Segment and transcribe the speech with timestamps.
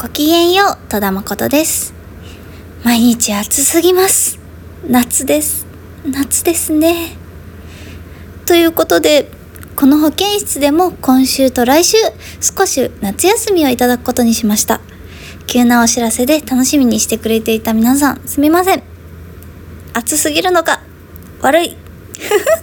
[0.00, 1.92] ごきげんよう、戸田誠です。
[2.84, 4.38] 毎日暑すぎます。
[4.88, 5.66] 夏です。
[6.06, 7.16] 夏ですね。
[8.46, 9.28] ということで、
[9.74, 11.96] この保健室でも今週と来週、
[12.40, 14.80] 少し夏休みをいただくことにしました。
[15.48, 18.84] 急なお知らせで楽しみにしてくれていた皆さん、すみません。
[19.94, 20.80] 暑すぎるのか、
[21.40, 21.76] 悪い。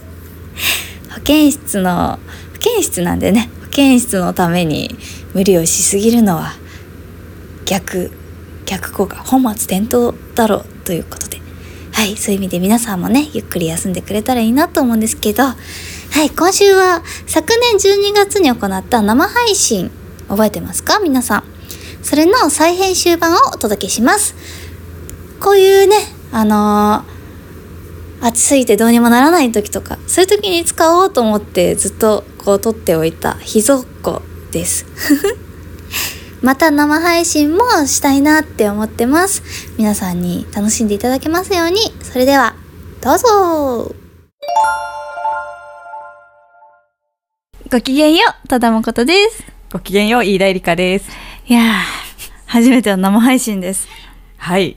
[1.14, 2.18] 保健室の、
[2.54, 4.96] 保健室なんでね、保健室のために
[5.34, 6.54] 無理をしすぎるのは、
[7.66, 8.10] 逆
[8.64, 11.40] 逆効果本末転倒だろうということで。
[11.92, 15.42] はいそういう意味で皆さんもねゆっくり休んでくれたらいいなと思うんですけど。
[15.42, 15.54] は
[16.22, 19.90] い今週は昨年12月に行った生配信
[20.28, 21.00] 覚えてますか？
[21.00, 21.44] 皆さん。
[22.02, 24.34] それの再編集版をお届けします。
[25.40, 25.96] こういうね
[26.32, 27.16] あのー
[28.18, 34.86] 暑すぎてどうにもならない時とかそういう時に使おうと思ってずっとこう撮っておいた秘蔵っ子です。
[36.46, 39.42] また生配信もしたいなって思ってます。
[39.78, 41.78] 皆さんに楽しんでいただけますように。
[42.04, 42.54] それでは、
[43.02, 43.92] どうぞ
[47.68, 49.42] ごきげんよう、ただもことです。
[49.72, 51.10] ごきげんよう、飯田絵梨香です。
[51.48, 51.74] いやー、
[52.46, 53.88] 初めての生配信です。
[54.36, 54.76] はい。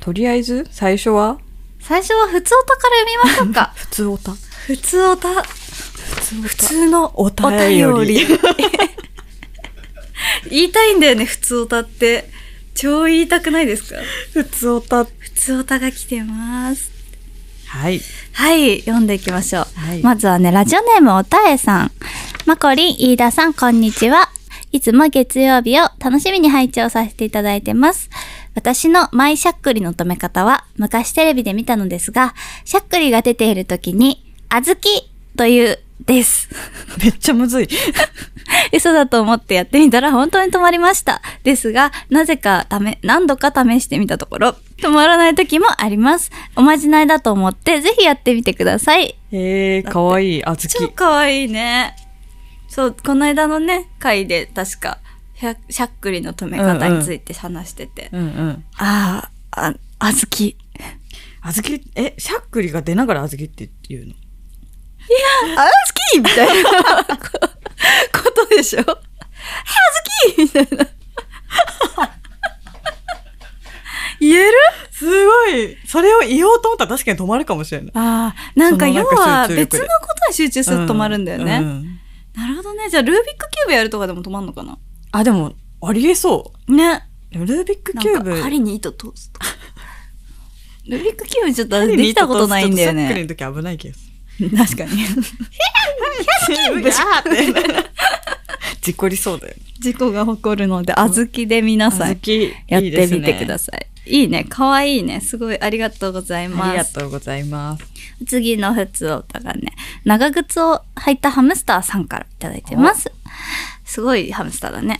[0.00, 1.38] とりあえず、最初は？
[1.80, 3.72] 最初は普通おたから読みましょうか。
[3.74, 4.32] 普通おた。
[4.66, 5.42] 普通おた。
[5.42, 8.26] 普通のお便り。
[10.50, 12.28] 言いたいんだよね、普通おたって。
[12.74, 14.00] 超言いたくないですか？
[14.32, 15.04] 普通おた。
[15.04, 16.90] 普通おたが来てます。
[17.66, 18.00] はい。
[18.32, 19.66] はい、読んでいきましょう。
[19.80, 21.92] はいまずはね、ラジオネームおたえさん。
[22.44, 24.28] まこりん、飯田さん、こんにちは。
[24.72, 28.10] いつも月曜日を楽しみに拝聴させていただいてます。
[28.54, 36.48] 私のマイしゃっくりの止め方は、昔テレビで見たのですが、しゃっくりが出ている時に、あずきという、です。
[37.02, 37.68] めっちゃむずい。
[38.72, 41.22] 嘘だと思ってやってみたら本当に止まりました。
[41.42, 46.30] ですが、なぜかため、何度か試してみたところ、止まらない時もあります。
[46.54, 49.16] おまじないだと思って、ぜひやってみてください。
[49.32, 50.44] えー、かわいい。
[50.44, 50.74] あずき。
[50.74, 51.96] 超かわいいね。
[52.68, 54.98] そう、この間のね、回で確か、
[55.38, 58.10] しゃしゃっくりの止め方について話してて。
[58.12, 58.64] うんうん。
[58.76, 60.56] ああ、あ、あずき。
[61.42, 64.14] あずき、え、しゃっくりが出ながらあずきって言うの？
[65.56, 66.72] あずきみたいな
[67.04, 68.80] ことでしょ？
[68.80, 68.98] あず
[70.34, 70.88] きみたいな。
[74.18, 74.52] 言える？
[74.90, 75.76] すごい。
[75.86, 77.90] それを言おうと思ったら確かに止まるかもしれない。
[77.94, 79.88] ああ、なんか要は別のこ
[80.24, 81.60] とに集中すると止まるんだよね。
[81.62, 82.00] ううん
[82.34, 82.88] なるほどね。
[82.90, 84.78] じゃあルービックキューブやるとかでも止まんのかな？
[85.12, 86.74] あ、でも、ありえそう。
[86.74, 87.08] ね。
[87.30, 88.36] ルービックキューブ。
[88.36, 89.40] か針に糸通すと。
[90.86, 93.22] ルービックキューブちょっとできたことないんだよしゃっくりね。
[93.22, 94.05] の時危ない気がす
[94.56, 95.02] 確かに。
[96.74, 96.82] る。
[96.82, 97.90] ブシャーって。
[98.82, 99.62] 事故りそうだよね。
[99.80, 103.86] 事故が起こるので、小豆で皆さんやってみてくだささい。
[104.06, 104.44] いいね。
[104.44, 105.20] かわいいね。
[105.20, 106.46] すごいありがとうございい。
[106.46, 106.94] あります。
[106.94, 107.84] がとうございます。
[108.26, 109.72] 次の普通おたがね、
[110.04, 113.10] 長靴を履いたハムスターさんからいただいてます。
[113.84, 114.98] すごいハムスターだね。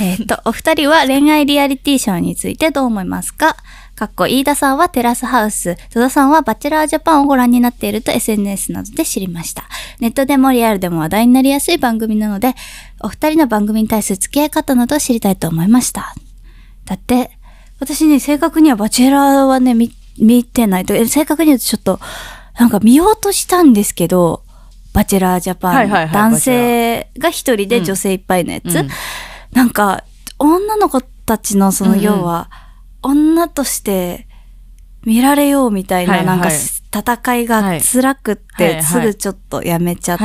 [0.00, 3.56] えっ、と、お二人は恋愛リアリティショーについてどう思いますか？
[3.96, 9.64] かっこ、飯田さんはテラスハウス、戸田さんはバチェラージャパンをご覧になっていると SNS などで知りました。
[10.00, 12.54] ネットでもリアルでも話題になりやすい番組なので、
[13.00, 16.14] お二人の番組に対する付き合い方などを知りたいと思いました。
[16.84, 17.30] だって、
[17.80, 21.98] 私ね、正確にはバチェラーはね、見、見てないと、え正確に言うとちょっと、
[22.58, 24.42] なんか見ようとしたんですけど、
[24.92, 28.64] バチェラージャパン、はいはいはい男性が一人で女性いっぱいのやつ。
[28.78, 28.88] うん
[29.52, 30.04] なんか、
[30.38, 32.50] 女の子たちのそのうんうん要は、
[33.06, 34.26] 女として
[35.04, 40.24] 見られようみたいな、なんか戦いが辛くって、すぐちょっとやめちゃって。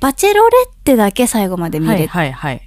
[0.00, 2.08] バチェロレッテだけ最後まで見れ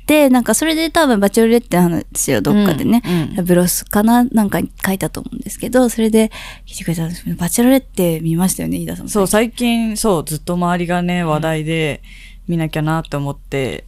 [0.06, 3.02] て、なんかそれで多分バチェロレッテの話をどっかでね、
[3.44, 6.32] ブロスかななんかに書いたと思うんですけど、それで
[6.78, 9.10] てくれたんですけど、バチェロレッテ見ましたよね、飯田さん。
[9.10, 12.04] そう、最近、そう、ずっと周りがね、話題で
[12.48, 13.86] 見なきゃなって思って、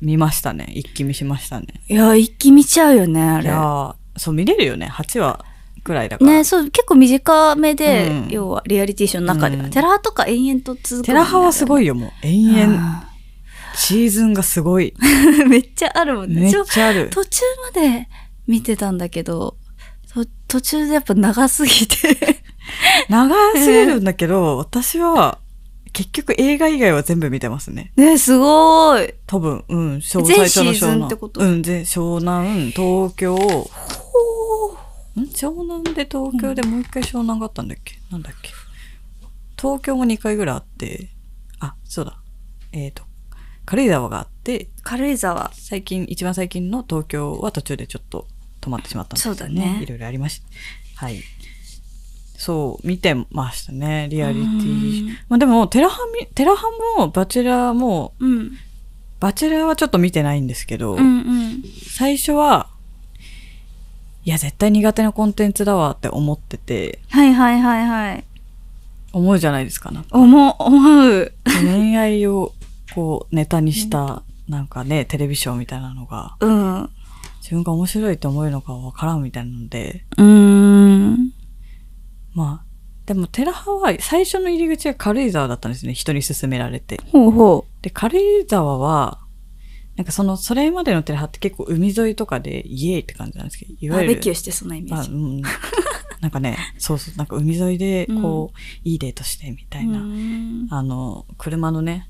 [0.00, 0.70] 見ましたね。
[0.74, 1.66] 一気見しましたね。
[1.88, 3.44] いや、一気見ちゃうよね、あれ。
[3.44, 4.88] いやーそう、見れるよね。
[4.90, 5.44] 8話
[5.82, 6.30] くらいだから。
[6.30, 9.64] ね、そう、結構短めで、うん要はリアリティショーの中では。
[9.64, 11.84] うんテラハとか延々と続く、テラハはすごい。
[11.84, 12.10] いよ、もう。
[12.22, 13.04] 延々。
[13.76, 14.94] シーズンがすごい。
[15.48, 16.42] めっちゃあるもんね。
[16.42, 17.10] めっちゃある。
[17.10, 17.42] 途中
[17.74, 18.08] まで
[18.46, 19.56] 見てたんだけど、
[20.12, 22.44] と途中でやっぱ長すぎて。
[23.08, 25.38] 長すぎるんだけど、私は、
[25.92, 27.92] 結局映画以外は全部見てますね。
[27.96, 29.14] ね、すごい。
[29.26, 31.40] 多分、うん、最初のシーズン湘南ってこと？
[31.40, 33.38] うん、全、湘南、東京、ん
[35.34, 38.50] 湘南で東京でもう一回湘南があったんだっけ、なんだっけ？
[39.60, 41.08] 東京も2回ぐらいあって、
[41.60, 42.18] あ、そうだ。
[42.72, 43.02] えっ、と、
[43.64, 45.50] 軽井沢があって、軽井沢。
[45.54, 48.26] 最近、一番最近の東京は途中でちょっと
[48.60, 50.46] 止まってしまったんですよそうだねいろいろありました。
[51.06, 51.22] はい。
[52.36, 55.08] そう、見てましたね、リアリテうィん。
[55.28, 56.66] まあでも、テラハミ、テラハ
[56.98, 58.52] も、バチェラーも、うん。
[59.20, 61.62] バチェラーはちょっと見てないんですけど、うんうん。
[61.88, 62.68] 最初は、
[64.24, 68.24] いや、絶対苦手なコンテンツだわって思ってて、はいはいはいはい。
[69.12, 70.04] 思うじゃないですかな。
[70.10, 71.32] 思う、思う。
[71.62, 72.52] 恋愛を、
[72.94, 76.82] こう、ネタにした、なんかね、テレビショーみたいなのが、うん。
[76.84, 76.90] う
[77.42, 81.30] 自分が面白いと思えるのかわからんみたいなので、ーん。
[82.32, 82.64] まあ、
[83.04, 85.92] でも、テラハは最初の入り口が軽井沢だったんですね。
[85.92, 86.98] 人に勧められて。
[87.12, 89.18] ほうほで、軽井沢は、
[89.96, 94.08] なんかその、それまでのテラハって結構海沿いとかでイエーイって感じなんですけど、いわゆる。
[94.08, 95.10] バーベキューしてそのイメージ。
[95.10, 95.42] あうん、
[96.20, 99.98] なんかね、そうそう、なんか海沿いで、こう、いいデートしてみたいな。
[99.98, 102.08] うんあの、車のね、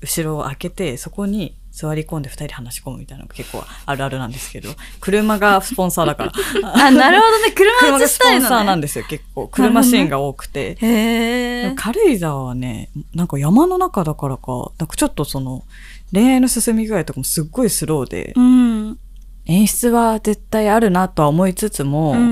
[0.00, 4.70] 後ろを開けて、そこに座り込んで二人で話し込むみたいなのが結構あるあるなんですけど、
[5.00, 6.32] 車がスポンサーだから。
[6.86, 7.52] あ、なるほどね。
[7.52, 8.30] 車車がスポ。
[8.30, 9.48] ンサーなんですよ、結構。
[9.48, 10.76] 車シーンが多くて。
[10.80, 11.74] へでもえ。
[11.76, 15.64] 軽井沢はね、なんか山の中だからか、なんかちょっとその、
[16.12, 18.98] 恋愛の進み具合とかもすっごいスローで、うん。
[19.46, 22.22] 演出は絶対あるなとは思いつつも、うんう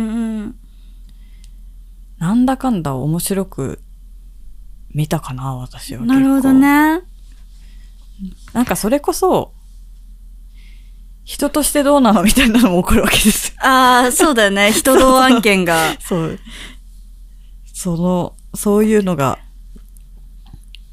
[0.47, 0.55] ん。
[2.19, 3.81] なんだかんだ面白く
[4.91, 6.05] 見たかな、私は。
[6.05, 7.03] なるほどね。
[8.53, 9.53] なんかそれこそ、
[11.25, 13.55] 人としてどうなのみたいなのも起こるわけです。
[13.61, 14.73] ああ、そうだよね。
[14.73, 15.95] 人道案件が。
[16.01, 16.39] そう。
[17.73, 19.39] その、そういうのが、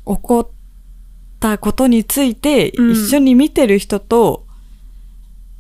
[0.06, 0.54] 起こ
[1.48, 2.92] ったことについて、うん。
[2.92, 4.46] 一緒に見てる人と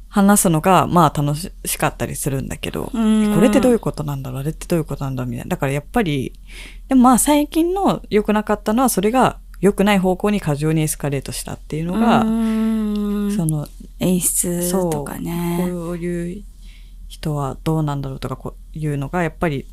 [0.09, 3.35] 話すのが、まあ楽しかったりするんだけど、うん。
[3.35, 4.39] これってどういうことなんだろう？
[4.41, 5.49] あれってどういうことなんだみたいな。
[5.49, 6.33] だからやっぱり、
[6.87, 12.29] でもまあ最近の良くなかったのは、それが良くない方向に過剰にエスカレートしたっていうのが、う
[13.27, 13.35] ん。
[13.35, 13.67] その、
[13.99, 15.67] 演出とかね。
[15.69, 16.43] こういう
[17.07, 19.65] 人はどうなんだろうとかこういうのがやっぱり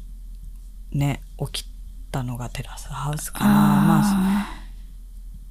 [0.93, 1.21] ね
[1.53, 1.69] 起き
[2.13, 3.51] たのがテラスハウスかな。
[3.51, 4.62] まああ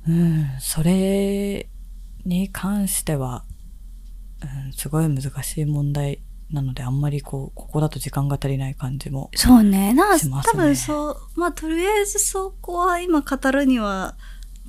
[0.07, 0.47] うん。
[0.59, 1.67] それ
[2.25, 3.43] に関しては、
[4.41, 6.19] うん、すごい難しい問題
[6.51, 9.93] なのであんまりこうここだと時間が足りない感じもーそうね。
[9.93, 14.15] な多分そう、まあとりあえずそこは今語るには、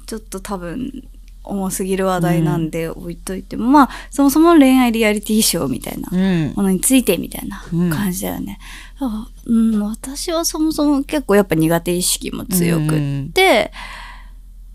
[0.06, 1.08] ちょっと多分
[1.44, 6.52] 重すぎる話題なんで置いといても、まあそもそも恋愛リアリティショーみたいなうん。
[6.54, 7.90] ものについてみたいなうん。
[7.90, 8.58] 感じだよね。
[9.00, 13.72] あうん、私はそもそも結構やっぱ苦手意識も強くって、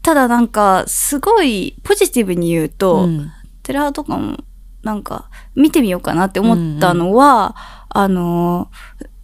[0.07, 3.29] ただなんかすごいポジティブに言うと、うん
[3.63, 4.37] テラハとかも
[4.81, 7.57] なんか見てみようかなって思ったのは、
[7.89, 8.71] あの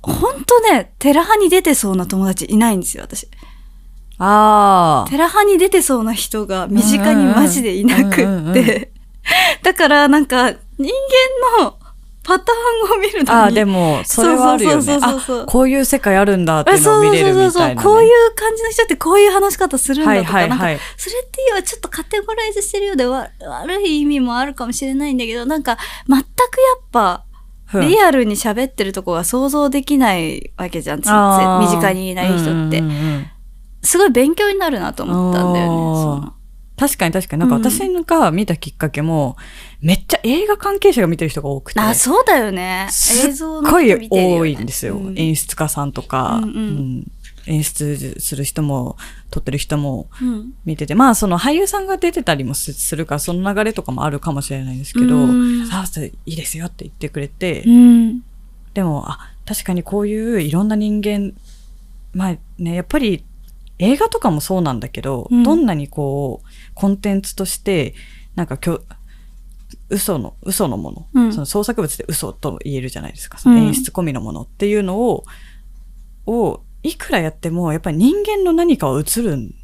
[0.01, 3.29] 本当ね、テラハに出てそうな友達いないんですよ、私。
[4.17, 8.91] ああテラハに出てそうな人が身近にマジでいなくうんうんうんうんって。
[9.63, 10.57] だからなんか人
[11.59, 11.77] 間の
[12.23, 13.39] パターンを見るのに。
[13.39, 17.75] ああでもそれはあるよねあこういう世界あるんだっていうのそうを見れるみたいな、ね、そうそうそう。
[17.75, 25.77] こういう感じの人ってこういう話し方するんだとか、はいはいはいなんか、それっていうのはちょっとカテゴライズしてるようでわ悪い意味もあるかもしれないんだけど、なんか、
[26.07, 26.25] 全くや
[26.81, 27.33] っぱ、うん
[27.81, 31.01] リアルに喋ってるとこが想像できないわけじゃん。
[31.01, 32.85] つつあー身近にいない人ってうん。
[32.85, 33.27] うんうん
[33.83, 36.27] すごい勉強になるなと思ったんだよね。
[36.83, 37.39] 確かに確かに。
[37.39, 37.63] なんかうん。
[37.63, 39.37] 私が見たきっかけも、
[39.79, 41.79] めっちゃ映画関係者が見てる人が多くて。
[41.79, 42.89] あ、そうだよね。
[43.25, 44.97] 映像のごい多いんですよ。
[44.97, 45.17] うん。
[45.17, 47.11] 演出家さんとか、うんうん。
[47.45, 48.97] 演出する人も、
[49.31, 50.53] 撮ってる人もうん。
[50.65, 55.31] 見てて、まあその俳優さんが出てたりもすするから、その流れとかもあるかもしれないんですけど、う
[55.63, 55.67] ん。
[55.67, 58.21] さあ、いいですよって言ってくれて、うん。
[58.73, 61.33] でも、あ、確かにこういういろんな人間、
[62.13, 63.23] まあね、やっぱり
[63.79, 65.43] 映画とかもそうなんだけど、うん。
[65.43, 67.95] どんなにこう、コンテンツとして、
[68.35, 68.81] なんかきょ、
[69.89, 73.37] 嘘の、嘘のもの、うんその創作物で嘘と言えるじゃないですか。
[73.37, 75.23] その演出込みのものっていうのを、
[76.25, 79.55] を、いくらやっても、やっぱり人間の何かは映るん。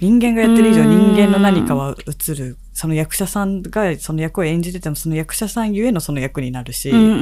[0.00, 2.56] 人間がやってる以上うん人間の何かは映る。
[2.72, 7.14] その役者さんがその役を演じてても、その役者さんゆえのその役になるし、うんうんう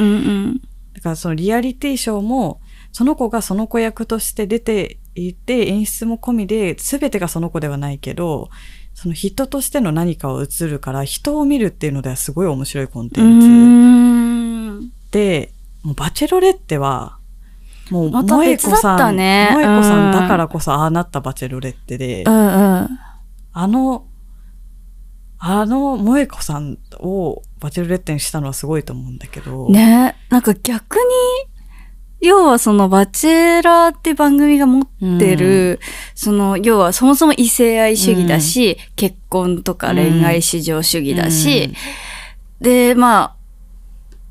[0.49, 0.61] ん。
[0.93, 2.61] だからそのリアリティショーも、
[2.93, 8.51] その子がその子役として出ていて、演出も込みで、全てがその子ではないけど、
[8.97, 14.91] その人としての何かを映るから、人を見るっていうのではすごい面白いコンテうンツ。
[15.11, 17.19] で、もうバチェロレッテは、
[17.91, 19.49] もう、萌子さん、ね。
[19.51, 22.47] 萌子さんだからこそああなったバチェロレッテで、うんう
[22.85, 22.89] ん。
[23.53, 24.07] あの、
[25.39, 30.17] あの萌子さんをバチェロレッテにしたのはすごいと思うんだけど、ね。
[30.31, 31.03] なんか逆に
[32.27, 35.81] 要はそのバチェラーって番組が持ってる、
[36.15, 41.75] その、要はそもそも異性愛主義だし、結婚とか恋愛至上主義だし、
[42.61, 43.37] で、まあ、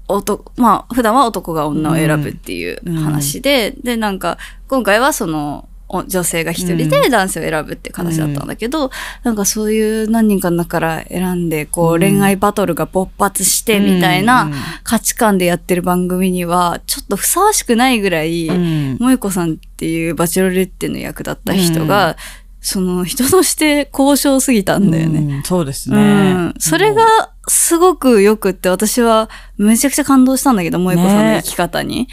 [0.08, 4.38] 男、まあ、普段は男が女を選ぶっていう話で、で、なんか、
[4.68, 8.92] 今回はその、お女性が一人で男性を選ぶって形だったんだけど、
[9.24, 14.52] なんかそういう何人かの中から選んで、こう、恋愛バトルが勃発してみたいな
[14.84, 22.18] 価値観でやってる番組には、ちょっとふさわしくないぐらい、うん萌子さんっていうバチェロレッテの役だった人が、
[22.62, 25.36] その人として交渉すぎたんだよね。
[25.36, 26.34] うんそうですうね。
[26.34, 26.54] ん。
[26.58, 27.06] それが
[27.48, 32.08] すごく良くって、私はめちゃくちゃ感動したんだけど、萌子さんの生き方に。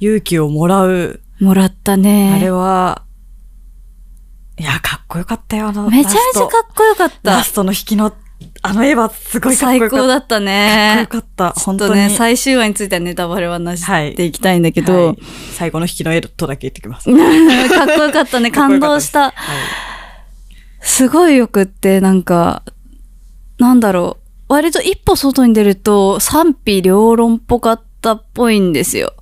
[0.00, 1.20] 勇気をもらう。
[1.44, 2.32] もらったね。
[2.34, 3.02] あれは、
[4.58, 5.90] いや、かっこよかったよ、あの。
[5.90, 7.52] めちゃめちゃかっこよかったラス。
[7.52, 8.12] トの引きの、
[8.62, 10.02] あの絵はすごいかっこ最よかった。
[10.02, 11.06] 高だったかっこねよ。
[11.06, 11.50] かった。
[11.50, 15.18] 本当ね、最終話についてはネタバレはなしはいきたいんだけど、はい
[15.52, 17.10] 最後の引きの絵とだけ言ってきます。
[17.12, 18.50] かっこよかったね。
[18.52, 19.22] 感動した。
[19.22, 19.32] はい
[20.86, 22.62] すごいよくって、なんか、
[23.58, 24.52] なんだろう。
[24.52, 29.14] 割と一歩外に出ると賛否両論っぽかったっぽいんですよ。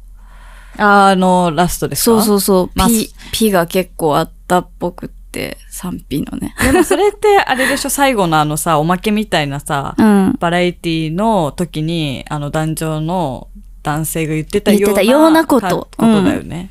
[0.79, 2.05] ああの、ラストですか？
[2.05, 2.71] そうそうそう。
[2.75, 6.55] まあピ、ピが結構あったっぽくって、賛否のね。
[6.63, 10.37] でもそれって、あれでしょ、最後のあのさ、おまけみたいなさ、うん。
[10.39, 13.49] バラエティの時に、あの、男女の
[13.83, 14.87] 男性が言ってたような。
[14.87, 16.71] 言ってたようなことかことだよね。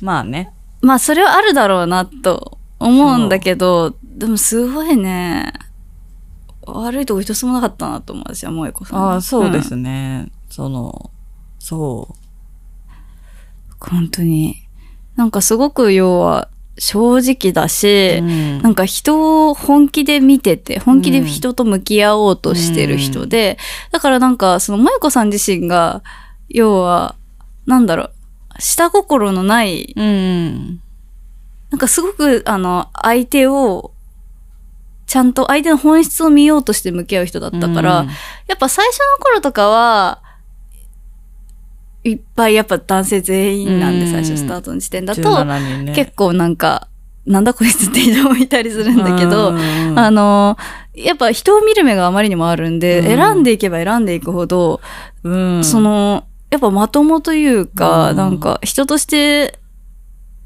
[0.00, 0.50] まあね。
[0.80, 5.52] まあ、それはあるだろうな、と思うんだけど、でもすごいね、
[6.66, 8.98] 悪いとこ一つもなかったなと思う、私は、萌子さん。
[9.12, 10.28] ああ、そうでんすね。
[10.50, 11.10] その、
[11.58, 12.14] そう。
[13.90, 14.62] 本当に。
[15.16, 16.48] なんかすごく要は
[16.78, 23.58] 正直だし、うんなんか人を本気で見てて、本気で人と向き合おうとしてる人で、
[23.90, 26.02] だからなんかその萌子さん自身が、
[26.48, 27.16] 要は、
[27.66, 28.12] なんだろう、
[28.58, 30.80] 下心のない、うん。
[31.70, 33.92] なんかすごくあの、相手を、
[35.06, 38.08] ちゃんと相手の本質を見ようとして向き合う人だったから、うん
[38.48, 40.21] やっぱ最初の頃とかは、
[42.04, 44.10] いっぱいやっぱ男性全員なんで、うん。
[44.10, 45.92] 最初スタートの時点だと、17人ね。
[45.94, 46.88] 結構なんか、
[47.26, 49.98] なんだこいつって人もいたりするんだけど、うん。
[49.98, 50.56] あの、
[50.94, 53.04] やっぱ人を見る目があまりにもあるんで、うん。
[53.04, 54.80] 選んでいけば選んでいくほど、
[55.22, 58.16] うん、その、やっぱまともというか、うん。
[58.16, 59.58] なんか人として、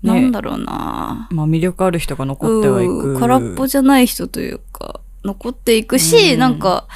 [0.03, 0.13] ね。
[0.13, 3.15] なんだろうな、まあ魅力ある人が残ってはいく。
[3.15, 3.21] うん。
[3.21, 6.39] 空っぽじゃない人というか、残っていくし、うん。
[6.39, 6.87] なんか、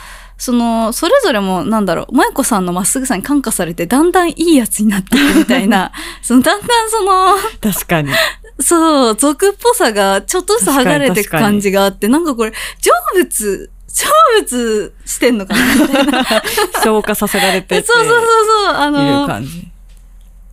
[0.40, 5.92] その、それぞれも、なんだろう、萌子さんのまっすぐさに感化されて、だんだんいいやつになっていくみたいな、
[6.22, 8.10] その、だんだんその、確かに。
[8.58, 14.08] そう、俗っぽさがちょっとずつ剥がれていく感じがあって、なんかこれ、成仏、成
[14.40, 16.24] 仏してんのかなみたいな。
[16.82, 18.20] 消化させられてて そうそうそう
[18.66, 19.28] そう、あの。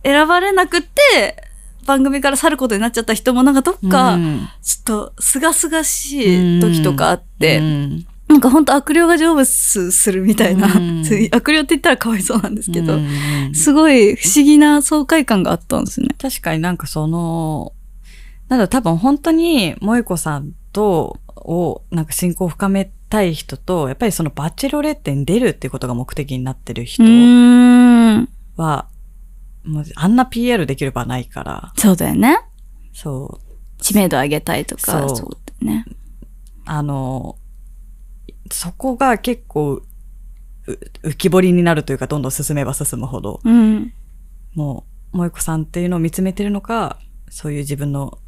[0.04, 1.44] 選ばれなくって、
[1.86, 16.08] 番組から去ることになっちゃった人もなんかどっか、うんちょっと、すがすがしい時とかあって、うんなんかほんと悪霊が成仏するみたいな、うん悪霊って言ったらかわいそうなんですけど、うんすごい不思議な爽快感があったんですね。
[16.20, 17.72] 確かになんかその、
[18.48, 27.02] なんだ多分本当に萌子さんと、を、なんか親交を深めたい人と、やっぱりそのバチェロレッテに出るっていうことが目的になってる人。
[28.56, 28.88] は、
[29.64, 32.38] もうあんな PR できる場ないから、そうだよね。
[32.92, 33.40] そ
[33.78, 35.84] う、知名度上げたいとか、そうそうだよね。
[36.66, 37.36] あの、
[38.50, 39.82] そこが結構、
[40.66, 43.92] う浮き彫りになるというか、どんどん進めば進むほど、うん。
[44.54, 46.98] もう、萌子さんっていうのを見つめてるのか、
[47.30, 48.18] そういう自分の、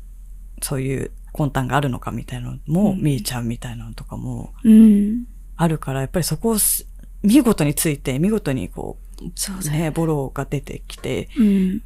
[0.63, 5.25] そういう魂胆があるのかみたいなのも見えちゃうみたいなのとかもうん。
[5.57, 6.87] あるから、やっぱりそこをす
[7.23, 9.79] 見事について、見事にこう、そうだよ。
[9.79, 11.83] ね、ボロが出てきて、うん。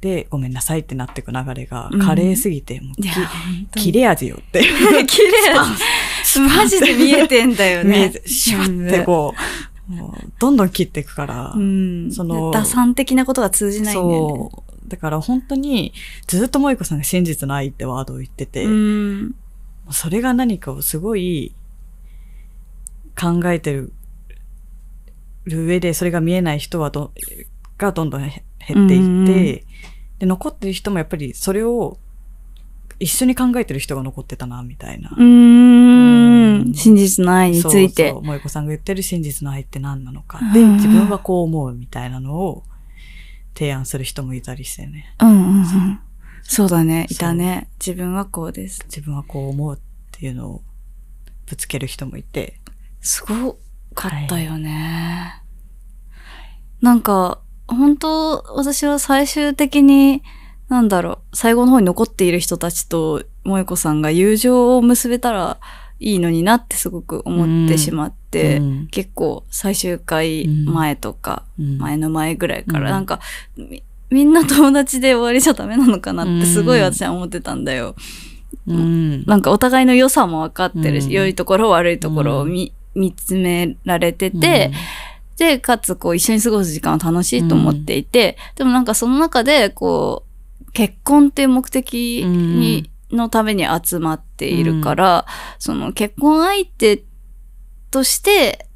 [0.00, 3.12] で、ごめんなさいってなっていく流れがうん華麗すぎて、もういや、
[3.74, 4.60] き切れ味よって。
[5.06, 5.58] 綺麗
[6.40, 8.10] マジで見えてんだよね。
[8.10, 9.34] て、シュワってこ
[9.88, 12.12] う、もうどんどん切っていくから、うん。
[12.12, 14.50] その打算的なことが通じないんだよね。
[14.52, 14.88] そう。
[14.88, 15.92] だから本当に、
[16.26, 19.34] ずっと萌子さんが真実の愛ってワードを言ってて、うん。
[19.90, 21.54] それが何かをすごい
[23.18, 23.92] 考えてる
[25.46, 27.12] 上で、それが見えない人はど、
[27.78, 29.70] がどんどんへ減っていって、うん
[30.20, 31.98] で、残ってる人もやっぱりそれを
[33.00, 35.10] 一緒に考えてる人が残ってたな、みたいな。
[35.10, 35.89] うーん。
[36.74, 38.22] 真実の愛についてそうそう。
[38.22, 40.40] 萌子さんが言ってる真実の愛って何なのか。
[40.52, 42.64] で、うん自分はこう思うみたいなのを
[43.54, 45.14] 提案する人もいたりしてね。
[45.20, 46.00] うんうんうん。
[46.42, 47.06] そうだね。
[47.10, 47.68] いたね。
[47.78, 48.82] 自分はこうです。
[48.86, 49.78] 自分はこう思うっ
[50.10, 50.62] ていうのを
[51.46, 52.60] ぶつける人もいて。
[53.00, 53.58] すご
[53.94, 55.42] かったよね。
[56.80, 60.22] なんか、本当私は最終的に、
[60.68, 65.60] なんだろう、最後の方に残っている人たちと萌子さんが友情を結べたら
[66.00, 68.86] いいのになってすごく思ってしまって、うん。
[68.90, 71.78] 結構最終回前とか、うん。
[71.78, 72.90] 前の前ぐらいから、うん。
[72.90, 73.20] なんか、
[73.56, 77.94] みみんな友達で終わりじゃダメなのかなってすごい私は思ってたんだよ。
[78.66, 79.24] うん。
[79.24, 81.12] なんかお互いの良さも分かってるし、うん。
[81.12, 84.72] 良いところ悪いところを見,、見つめられてて、
[85.36, 95.26] で、かつこう一緒に過ごす時間は楽しいと思っていて、でもなんかその中でこう、結婚っていう目的に、のために集まっているから、
[95.58, 97.04] その結婚相手
[97.90, 98.66] として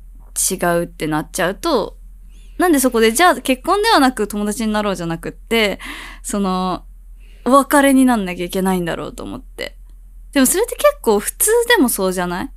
[0.50, 1.98] 違うってなっちゃうと、
[2.58, 5.80] なんでそこで、じゃあ結婚ではなく友達になろうじゃなくって、
[6.22, 6.84] その、
[7.44, 9.76] お別れになんなきゃいけないんだろうと思って。
[10.32, 12.50] でもそれって結構普通でもそうじゃない？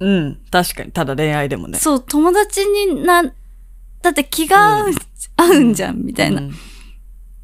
[0.00, 0.40] うん。
[0.50, 0.92] 確かに。
[0.92, 1.78] ただ恋愛でもね。
[1.78, 4.90] そう、友達にな、だって気が合う,、
[5.36, 6.40] 合うんじゃん、みたいな。
[6.40, 6.54] うん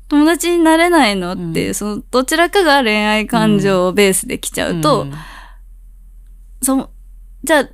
[0.09, 5.13] 友達になれないのっていう、うんその、どちらかが恋愛感情をベースで来ちゃうと、ん
[6.63, 6.91] その、
[7.45, 7.69] じゃあ、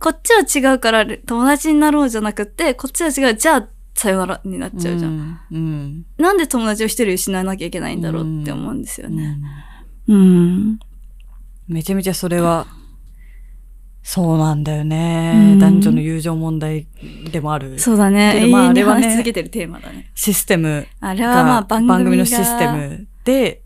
[0.00, 5.10] こっちは違うから友達になろうじゃなくって、こっちは違う、じゃあ、さよならになっちゃうじゃん。
[5.10, 5.38] うん。
[5.52, 6.06] うん。
[6.18, 9.38] なんで友達を一人失わなきゃいけないんだろうって思うんですよね。
[10.08, 10.78] うんうん。
[11.68, 12.66] めちゃめちゃそれは、
[14.06, 15.54] そうなんだようね。
[15.54, 16.86] ん男女の友情問題
[17.32, 17.78] でもある。
[17.78, 18.46] そうだね。
[18.48, 20.10] まああれはね続けてるテーマだね。
[20.14, 23.62] システムあれはまあが、番組のシステムで、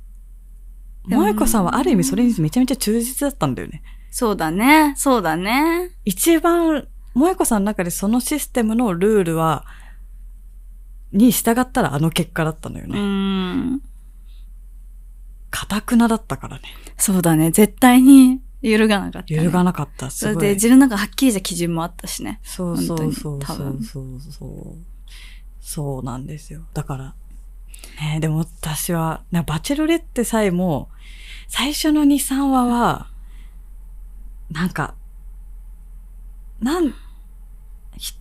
[1.09, 3.83] 萌子さんはある意味それにめちゃめちゃ忠実だったんだよね。
[4.13, 4.95] そうだね。
[4.97, 5.91] そうだね。
[6.05, 9.67] 一番、萌子さんの中でそのシステムのルールは、
[11.13, 13.01] に従ったらあの結果だったのようね。
[13.01, 13.81] ん。
[15.51, 16.63] かたくなだったからね。
[16.97, 17.51] そうだね。
[17.51, 19.37] 絶対に揺るがなかった、ね。
[19.37, 20.11] 揺るがなかった。
[20.11, 20.35] すごい。
[20.35, 22.41] それで自分なんかはっきりした基準もあったしね。
[22.43, 23.43] そうそうそうそう
[23.83, 24.89] そうそう。
[25.61, 26.63] そうなんですよ。
[26.75, 27.15] だから、
[28.01, 30.89] ねでも私は、なバチェロレッテさえも、
[31.47, 33.09] 最初の2、3話は、
[34.51, 34.95] なんか、
[36.61, 36.95] なん、ひ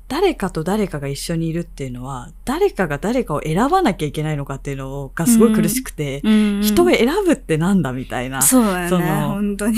[0.08, 8.42] 誰かと誰かが一緒にいるっていうのは、誰かが誰かを選ばなきゃいけないのかっていうのがすごい苦しくて、うん人を選ぶってなんだみたいな。
[8.42, 8.90] そうだよね。
[8.90, 9.78] その本当に。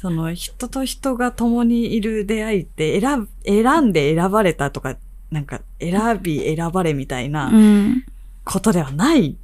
[0.00, 4.96] その人と人が共にいる出会いって選ぶ、選んで選ばれたとか、
[5.30, 8.04] なんか選び選ばれみたいなうん。
[8.44, 9.36] ことではない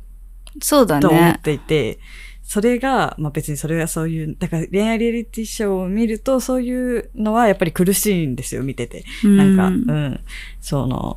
[0.61, 1.41] そうだと思っね。
[1.43, 2.01] ていて、
[2.47, 9.05] それが、まあ別にそれはそういう、だから恋愛リアリティショーを見るとそういうのはやっぱり苦しいんですよ、見てて。
[9.25, 10.21] なんか、ううん、
[10.61, 11.17] その、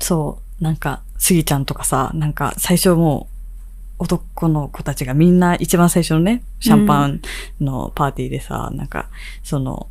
[0.00, 3.28] そう、なんか、スギちゃんとかさ、なんか最初も
[3.98, 7.20] う、男の子たちがみんな一番最初のね、シャンパン
[7.60, 9.10] のパーティーでさ、なんか、
[9.42, 9.86] その、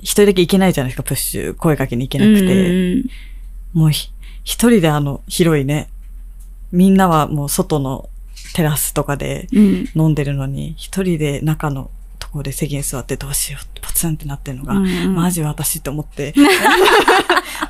[0.00, 2.92] 一人だけ行けないじゃないですか、プッシュ、声かけに行けなくて。
[2.94, 3.04] うん。
[3.72, 4.10] もうひ
[4.42, 5.88] 一人であの、広いね、
[6.72, 8.08] みんなはもう外の
[8.54, 9.88] テラスとかでうん。
[9.94, 16.34] 飲んでるのに、一人で中のところで席に座ってどうしよう、ポツンってなってるのが、うんマジ私って思って。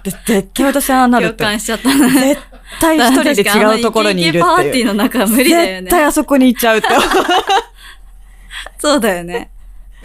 [0.02, 1.36] で絶対私はなるって。
[1.36, 2.10] 共感しちゃったね。
[2.10, 2.42] 絶
[2.80, 4.72] 対一人で違うところにいるっていう。
[4.72, 5.90] ティーの中は無理だよね絶。
[5.90, 6.88] 対あそこに行っちゃうって。
[8.78, 9.50] そうだよね。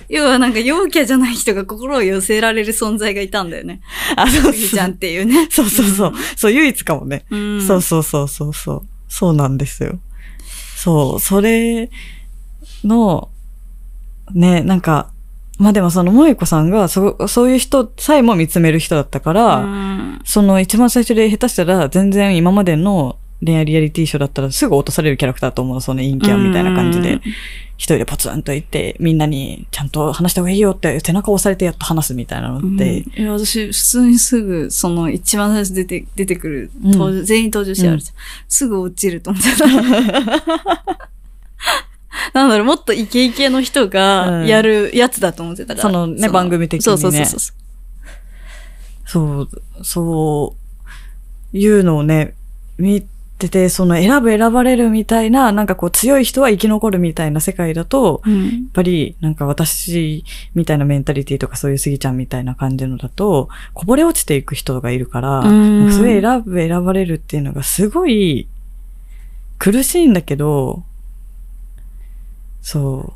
[0.07, 3.81] 要はなんか陽キャじゃない人が心を寄せられる存在がいたんだよね。
[4.15, 5.47] あ、そうスギちゃんっていうね。
[5.49, 6.13] そうそうそう。
[6.35, 7.25] そう、唯一かもね。
[7.31, 7.65] うん。
[7.65, 8.81] そうそうそうそうそう。
[9.07, 9.99] そうなんですよ。
[10.85, 11.89] そう、それ
[12.83, 13.29] の、
[14.35, 15.09] ね、なんか、
[15.57, 20.21] まあでもその萌子さんがそ、そういう人さえも見つめる人だったから、うん。
[20.25, 25.81] その一番最初で下手したら全然今までの恋愛リアリティショーだったらすぐ落とされるキャラクターだと思う。
[25.81, 27.21] その陰キャンみたいな感じでうん。
[27.77, 38.15] 一人でポツンと行って、みんなにちゃんと話した方がいいよって背中を押されてやっと話すみたいなのって、うんいや、私、普通にすぐ、その、一番最初出て、出てくる、うん全員登場してあるじゃん。
[38.47, 39.67] すぐ落ちると思ってた。
[42.33, 45.89] なんだろう、もっとイケイケの人うんがやるやつだと思ってたから。
[45.89, 47.55] そのね番組的にねそうそうそうそう。
[49.05, 49.49] そう、
[49.83, 50.55] そ
[51.53, 52.35] ういうのをね、
[52.77, 58.67] 見てて、その選ぶ選ばれるみたいな、なんかこう強い人は生き残るみたいな世界だと、やっうん。
[58.73, 65.51] ぱりなんか私みたいなメンタリティとかそういうスギちゃんみたいな感じのだと、こぼれ落ちていく人がいるから、う
[65.87, 68.47] んそれ選ぶ選ばれるっていうのがすごい
[69.59, 70.83] 苦しいんだけど、
[72.61, 73.13] そ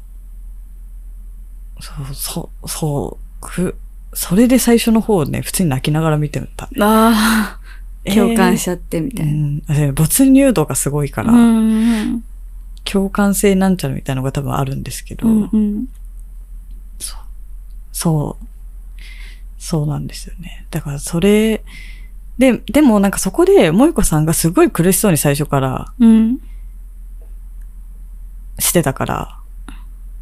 [1.80, 3.76] う、そう、そう、そう、く、
[4.14, 6.66] それで最初の方ね、普通に泣きながら見てた。
[6.66, 7.59] ああ、えー
[8.14, 9.34] 共感しちゃってみたういな。
[9.34, 9.92] んあ。
[9.94, 12.24] 没入度がすごいから、うん。
[12.84, 15.88] 共感性なんちゃらみたいなのが多分あるんですけど、うんうん。
[17.92, 18.46] そう。
[19.58, 20.66] そうなんですよね。
[20.72, 21.64] だからそれ
[22.38, 26.40] で、でもなんかそこで、萌子さんがすごい苦しそうに最初からうん。
[28.58, 29.36] してたから、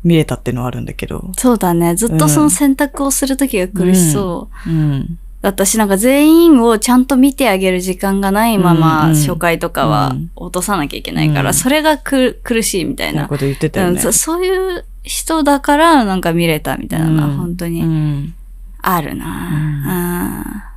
[0.04, 1.32] 見れたっていうのはあるんだけど。
[1.38, 1.95] そうだね。
[1.95, 4.69] ずっとその選択をするときが苦しそう。
[4.69, 5.06] うん。
[5.06, 9.15] だったし、なんか全員をちゃんと見てあげる時間がないまうんま、うん。
[9.15, 10.32] 初回とかはうん。
[10.36, 11.54] 落とさなきゃいけないから、うん。
[11.54, 13.21] それがく苦しいみたいな。
[13.21, 18.34] そういうこと言ってたそそういう人だからなんか見れたみたいなのは本当にん。
[18.82, 20.73] あるな、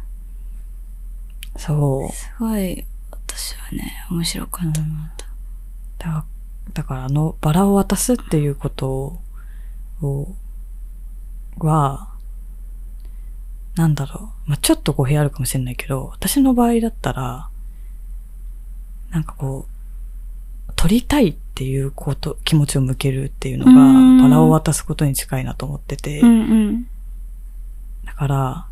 [1.57, 2.03] そう。
[2.05, 2.09] うん。
[2.11, 5.27] すごい、私はね、面白かった。
[5.99, 6.25] だ
[6.73, 9.21] だからあのバラを渡すっていうこと
[10.03, 10.35] を、
[11.59, 12.10] は、
[13.81, 14.51] なんだろう。
[14.51, 17.49] まあ、ちょっと語弊あるかもしれないけど、私の場合だったら、
[19.11, 19.67] なんかこ
[20.69, 26.87] う、取りたいっていうこと、気持ちを向けるっていうのうんが、バラを渡すことに近いなと思ってて、うんうん。
[28.05, 28.67] だから、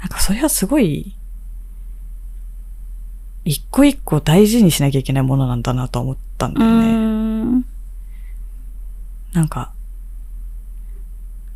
[0.00, 1.14] なんかそれはすごい、
[3.46, 6.92] 一個一個大事にしなきゃいけないものなんだなと思ったんだうよね。
[6.92, 7.64] ん。
[9.32, 9.72] なんか、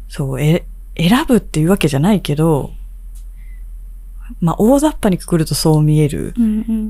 [0.09, 0.65] そう、え、
[0.97, 2.73] 選ぶっていうわけじゃないけど、
[4.41, 6.35] まあ、大雑把にくくるとそう見える。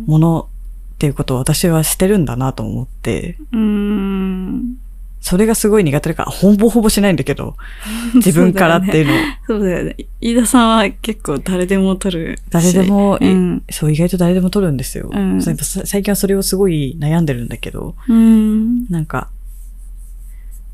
[0.07, 0.49] もの
[0.95, 4.77] っていうことを私はしてるんだなと思って、うん。
[5.21, 7.57] それがすごい苦手だから、ほぼほぼしないんだけど、
[8.15, 9.97] 自分からっていうのを、そうだよね。
[10.21, 12.43] 飯田さんは結構誰でも撮るし。
[12.51, 13.63] 誰でも、いうん。
[13.71, 15.11] そう、意外と誰でも取るんですよ。
[15.13, 18.87] うん最近はそれをすごい悩んでるんだけど、うん。
[18.91, 19.31] なんか、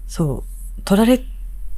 [0.09, 0.45] そ
[0.79, 1.19] う、取られ、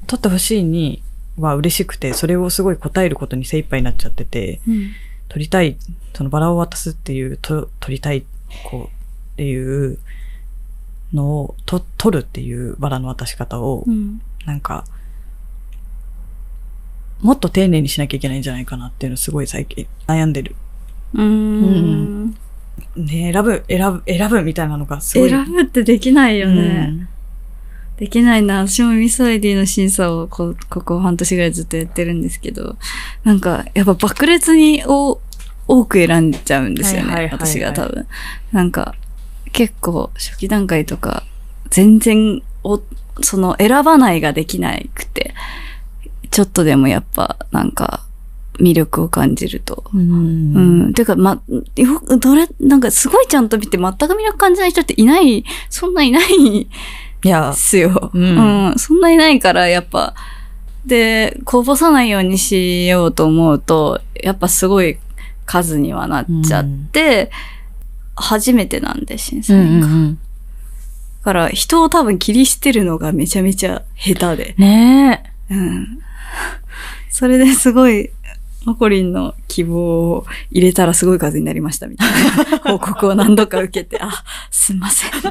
[0.06, 1.02] 取ってほしいに
[1.38, 4.90] は嬉しくて、それをすごい答えることに精一杯になっちゃってて、うん。
[5.28, 5.76] 取りたい、
[6.14, 8.24] そのバラを渡すっていう、と取りたい、
[8.64, 8.88] こう、っ
[9.36, 9.98] ていう
[11.12, 14.20] のを、と、取るっていうバラの渡し方をう、ん。
[14.44, 14.84] なんか、
[17.20, 20.56] もっと丁寧にしなきゃいけないんじゃないかなっていうのをすごい最近悩んでる。
[21.14, 22.30] うん。
[22.96, 25.30] ね選ぶ、選ぶ、選ぶみたいなのがすごい。
[25.30, 27.08] 選ぶってできないよね。
[28.02, 28.66] うんできないな。
[28.66, 32.76] 私もミス ID の審査をこここ半年ぐらいずっとやってるんですけど、
[33.22, 35.20] なんか、やっぱ爆裂にお
[35.68, 37.06] 多く選んじゃうんですよね。
[37.06, 38.06] はいはいはいはい私が多分。
[38.50, 38.96] なんか、
[39.52, 41.22] 結構初期段階とか、
[41.70, 42.80] 全然お、
[43.20, 45.32] その選ばないができなくて、
[46.32, 48.04] ちょっとでもやっぱ、なんか、
[48.58, 49.84] 魅力を感じると。
[49.94, 50.94] うんうん。
[50.94, 51.40] てか、ま、
[51.76, 56.68] よく、どれ、なんかすごいちゃんと見て全く魅力感じない人っていない、そんないない
[57.22, 58.10] で、すよ。
[58.12, 58.78] ううんん。
[58.78, 60.14] そんないないから、やっぱ、
[60.86, 64.98] で、こぼさないようにしようと思うと、やっぱすごい
[65.46, 67.30] 数にはなっちゃって、
[68.16, 69.86] 初めてなんで、審査員が。
[69.86, 70.18] だん。
[71.22, 74.54] から、人を多分切り捨てるのがめちゃめちゃ下手で。
[74.58, 75.98] ねうん。
[77.10, 78.10] それですごい、
[78.64, 82.08] マコリンの希望を入れたらすごい数になりましたみたい
[82.50, 82.58] な。
[82.72, 85.10] 報告を何度か受けて、あ、すんません。
[85.10, 85.28] って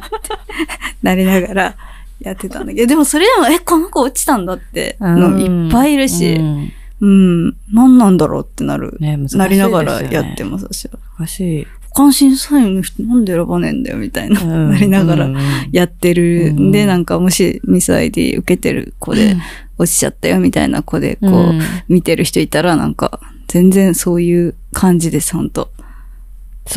[1.01, 1.75] なりながら
[2.19, 6.73] やってたんだけど、でもそれでも、え、この子落ちたんだってのいっぱいいるし、うん。
[7.01, 8.95] うん、何なんだろうってなる。
[8.99, 9.27] ねね。
[9.33, 10.99] なりながらやってます、私は。
[11.17, 11.67] 難しい。
[11.93, 15.29] 関審査員の人なんで選ばねえんだよ、みたいな、なりながら
[15.71, 19.35] やってるんで、うんなんかもしミス ID 受けてる子で
[19.77, 25.71] 落ちちゃったよみたいな子でこう、うん見てる人いたらなんか全然そういう感じです、ほんと。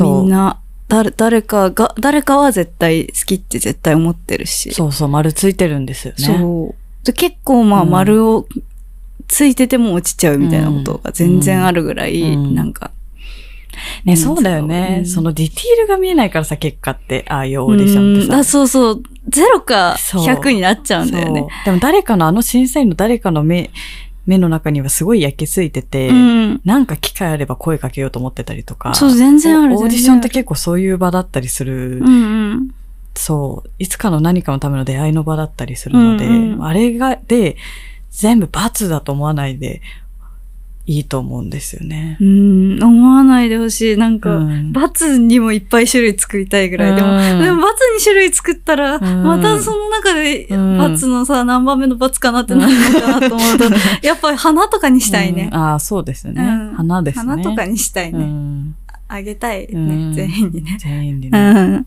[0.00, 4.72] みんな、誰、誰かが、誰かは絶対好きって絶対思ってるし。
[4.72, 6.24] そうそう、丸ついてるんですよね。
[6.24, 7.06] そう。
[7.06, 8.46] で結構まあうん丸を
[9.28, 12.90] ついてても落ちちゃうみたいなことが全然あるぐらい、うんなんか。
[14.04, 18.34] ね、そうだよね、うんそのディティールが見えないからさ、結果って、ああいうオーディションってさ。
[18.34, 19.02] うんあそうそう。
[19.30, 21.46] 0かそう100になっちゃうんだよね。
[21.64, 23.70] でも誰かの、あの審査員の誰かの目、
[24.26, 26.60] 目の中にはすごい焼き付いてて、うん。
[26.64, 28.94] なんか機会あれば声かけようと思ってたりとか。
[28.94, 29.76] そう、全然ある。
[29.76, 31.98] オーディションって結構そういう場だったりする。
[31.98, 32.68] うんうん。
[33.14, 33.70] そう。
[33.78, 37.56] いつかの何かのための出会いの場だったりするので、うんうんあれが、で、
[38.10, 39.82] 全部罰だと思わないで
[40.86, 42.18] いいと思うんですよね。
[42.20, 43.96] うん、思わないでほしい。
[43.96, 46.96] なんか、うん罰にもいっぱい種類作りたいぐらい。
[46.96, 53.64] でも、うんでも罰に種類作ったら、んまたその中でうん罰のさ、何番目の罰かなってなるのかなと思うと、
[54.06, 55.58] やっぱり花とかにしたいねうん。
[55.58, 56.34] ああ、そうですね。
[56.36, 57.24] うん花ですね。
[57.30, 58.18] 花とかにしたいね。
[58.18, 58.76] うん
[59.08, 60.76] あげたいね、うん全員にね。
[60.78, 61.38] 全員でうね。
[61.38, 61.76] ん。
[61.76, 61.86] あ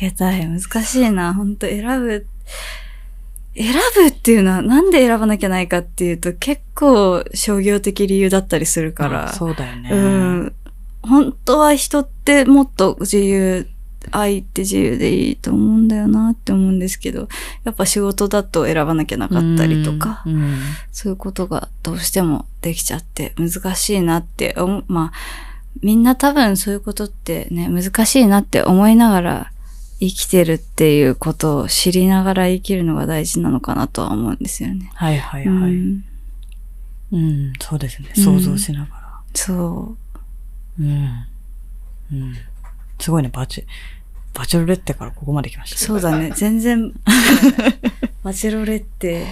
[0.00, 0.46] げたい。
[0.46, 1.34] 難しいな。
[1.34, 2.26] 本当選ぶ。
[3.56, 9.30] 選ぶっていうのはなんで選ばなきゃないかっていうと結構商業的理由だったりするから。
[9.30, 9.90] あそうだよね。
[9.90, 10.52] うん。
[11.02, 13.68] 本当は人ってもっと自由、
[14.10, 17.28] 愛って自由でいいと思うんだよなって思うんですけど、
[17.64, 20.58] やっぱ仕事だと選ばなきゃなかったりとか、うん
[20.92, 24.56] そういうことがどうしてもできちゃって難しいなって
[24.88, 25.18] まあ、
[25.82, 29.52] みんな多分そういうことってね、難しいなって思いながら
[29.98, 34.90] 生きてるっていうことを知りながら生きるのが大事なのかなとは思うんですよね。
[34.94, 35.72] はいはいはい。
[35.72, 36.02] う
[37.12, 38.12] うん、ん、そうですね。
[38.16, 39.20] うん想像しながら。
[39.34, 39.96] そ
[40.78, 40.82] う。
[40.82, 41.26] うん。
[42.12, 42.34] うん。
[42.98, 43.64] すごいね、バチ、
[44.34, 45.78] バチェロレッテからここまで来ました。
[45.78, 46.32] そうだね。
[46.34, 46.92] 全然、
[48.22, 49.26] バチェロレッテ。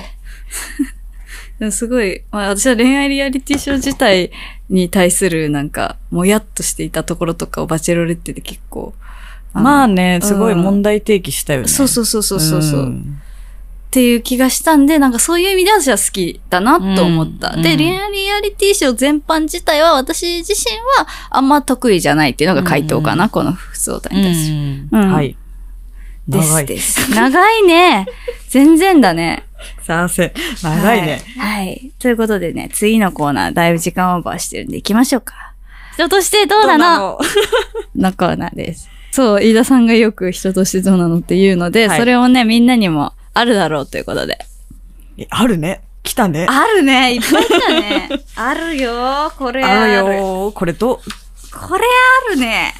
[1.59, 4.33] でもすごい、まあ私は恋愛リアリティショー自体
[4.69, 8.95] に対するなんか、もやっとしていたところとかをバチェロレッテで結構、
[9.63, 11.69] まあね、すごいうん問題提起したよね。
[11.69, 13.21] そうそうそうそうそうそう、っん
[13.91, 17.51] ていう気がしたんで、なんかそういう意味で私は好きだなと思った。
[17.51, 24.53] で、うんうん恋愛リアリティショー全般自体は私自身はあんま得意じゃないっていうのが回答かな、うんこの不相談に対して。
[24.53, 25.37] うんうんはい。
[26.27, 26.67] 長い。
[26.67, 27.11] です。
[27.15, 28.07] 長いね。
[28.49, 29.45] 全然だね。
[29.83, 31.23] させ、長いね。
[31.39, 31.67] はい。
[31.67, 31.93] はい。
[31.99, 35.53] ということでね、次のコーナー、だいぶ時間オーバーしてるんで行きましょうか。
[35.95, 37.19] 人としてどうなの？
[37.95, 38.89] のコーナーです。
[39.15, 44.39] そう、飯田さんがよく人としてどうなのって言うので、はいそれをね、みんなにもあるだろうということで。
[45.17, 45.83] えあるね？
[46.03, 46.49] 来たね。
[46.51, 48.09] あるねいっぱい来たね。
[48.35, 50.53] あるよこれあるよー。
[50.53, 51.01] これど、
[51.53, 51.85] これ
[52.31, 52.75] あるね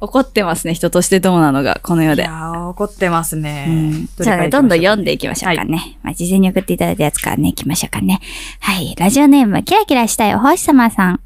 [0.00, 2.22] 怒ってますね、人としてどうなのが、この世で。
[2.22, 3.66] いやー、怒ってますね。
[3.68, 5.98] うんどれじゃあね、どんどん読んでいきましょうかね。
[6.02, 8.20] まあ、事前に送っていただいたやつからね、行きましょうかね。
[8.60, 8.94] はい。
[8.96, 11.20] ラジオネーム、キラキラしたいお星様さん。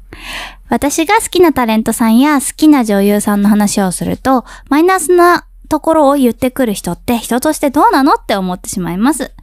[0.73, 9.35] 私が好きなタレントさんや好きな女優さんの話をすると、マイナスなところを言ってくる人って人としてどうなのって思ってしまいます。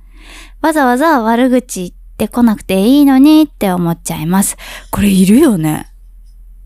[0.60, 4.56] わざわざ悪口言ってこなくていいのにって思っちゃいます。
[4.90, 5.92] これいるよね。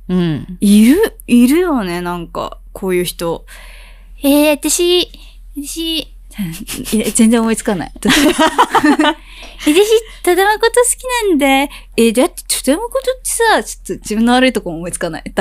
[0.09, 0.57] うん。
[0.63, 3.45] いる、いるよね、なんか、こういう人。
[4.23, 5.11] えー、私、
[5.59, 6.14] 私、
[7.15, 7.93] 全然思いつかない。
[9.61, 9.75] 私、
[10.23, 11.47] ただまこと好きなんだ。
[11.97, 15.25] えー、だって、ただまことってさ、ちょっと自分の悪いとこも思いつかない。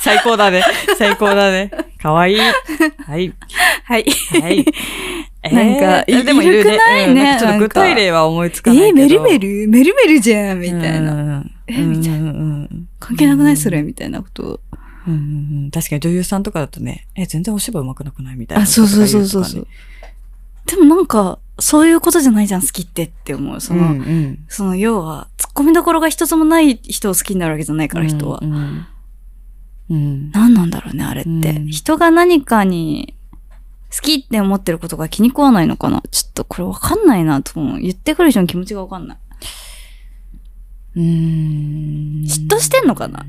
[0.00, 0.62] 最高だね。
[0.96, 1.70] 最高だね。
[2.00, 2.38] かわいい。
[2.38, 3.34] はい。
[3.84, 4.06] はい。
[4.40, 4.64] はい。
[5.42, 8.92] え ーなんかいでもいるくないねちょっと具体例は思いつえかないけど。
[8.92, 9.68] ー、メルメル？
[9.68, 11.14] メルメルじゃんみたいな。
[11.14, 12.68] なえみたいなな。
[13.00, 14.60] 関係なくないそれみたいなことを。
[15.06, 18.64] うんうんうん確かに女優さんとかだとね、え、全然お芝居上手くなくないみたいな。
[18.64, 19.66] あ、そうそうそうそうそう。。
[20.66, 23.60] でもなんか、そういうことじゃないじゃん、好きってって思う。
[23.60, 24.44] その、うんうん。
[24.48, 28.40] その要は、突っ込みどころが一つもない人を好きになるわけじゃないから、人は。
[28.42, 28.86] うんうん。
[29.90, 30.30] うん。
[30.32, 31.30] 何なんだろうね、あれって。
[31.30, 33.14] うん人が何かに
[33.94, 37.78] 好きって思ってることが気に食わないのかなちょっとこれわかんないなと思う。
[37.78, 39.18] 言ってくる人の気持ちがわかんない。
[40.96, 43.24] うーん嫉妬してんのかな？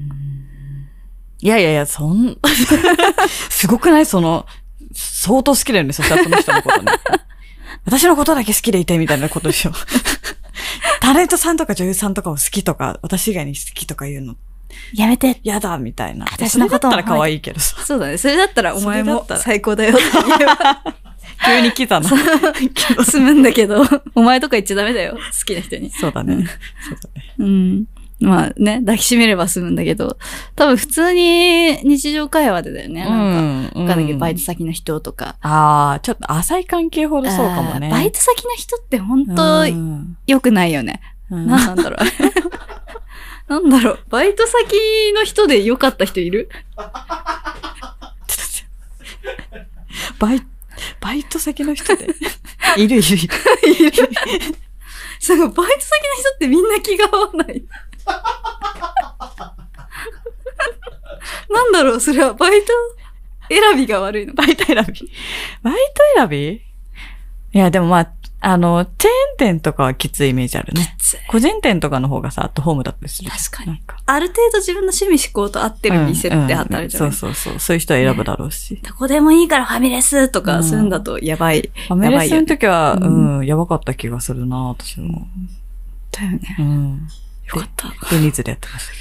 [1.40, 2.38] いやいやいや、そん、
[3.50, 4.06] すごくない？
[4.06, 4.46] その、
[4.94, 6.92] 相当好きだよね、そしたらその人のことね。
[7.86, 9.72] 私のことだけ好きでいてみたいなことでしょ。
[11.00, 14.36] タレントさんとか女優さんとかを好きとか、私以外に好きとか言うの
[14.94, 15.40] やめて。
[15.44, 16.26] 嫌だみたいな。
[16.26, 17.78] 私のことだったら可愛いけどさ。
[17.86, 18.18] そうだね。
[18.18, 20.84] それだったらお前も最高だよって言えば
[21.46, 22.10] 急に来たな。
[23.06, 23.84] 済むんだけど、
[24.16, 25.14] お前とか言っちゃダメだよ。
[25.16, 25.92] 好きな人に。
[25.92, 26.36] そうだね。
[26.36, 26.46] そう
[27.02, 27.34] だね。
[27.38, 27.86] うん。
[28.20, 30.18] まあね、抱きしめれば済むんだけど、
[30.56, 33.02] 多分普通に日常会話でだよね。
[33.06, 35.36] なんか、うんわかんないけど、バイト先の人とか。
[35.42, 37.90] ああ、ちょっと浅い関係ほどそうかもね。
[37.92, 41.02] バイト先の人って本う当ん良くないよね。
[41.30, 42.00] うん何なんだろう。
[43.54, 44.00] なんだろう。
[44.10, 44.74] バイト先
[45.14, 46.50] の人で良かった人いる？
[50.20, 50.42] バイ、
[51.00, 52.08] バイト先の人で。
[52.78, 53.28] いるいる いる。
[55.20, 55.76] そう、バイト先の人
[56.36, 57.64] ってみんな気が合わない。
[61.50, 62.68] なんだろう、それはバイト
[63.50, 64.34] 選びが悪いの。
[64.34, 64.84] バイト選び？
[64.84, 65.04] バイト
[66.16, 66.62] 選び？
[67.54, 70.96] いや、でもまあ、あの、チェーン店とかはきついイメージあるね。
[71.28, 73.32] 個人店とかの方がさ、アットホームだったりする。
[73.32, 73.98] 確かにか。
[74.06, 77.60] ある程度自分の趣味思考と合ってる店って働いてる、うんうんそうそうそう。
[77.60, 78.80] そういう人は選ぶだろうし。
[78.84, 81.72] どこでもいいからファミレスとか、うんそういうんだとやばい。
[81.88, 85.28] ファミレスの時は、うん、やばかった気がするな、私も。
[86.12, 86.40] だよね。
[86.60, 87.08] うん。
[87.48, 87.88] よかった。
[88.12, 88.92] デニーズでやってました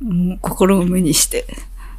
[0.00, 1.44] け もう心を無にして、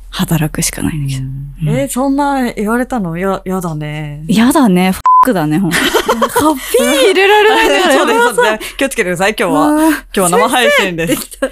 [0.09, 1.71] 働くしかないんだけど。
[1.71, 1.77] ど。
[1.79, 3.17] えーそんな言われたの？
[3.17, 4.23] や、やだね。
[4.27, 5.77] やだね、フックだね、ほんと。
[6.29, 9.89] カッピー入れられないからそうですそうです気をつけてください、今日は。
[9.89, 11.05] 今日は生配信で。
[11.07, 11.47] ですきた。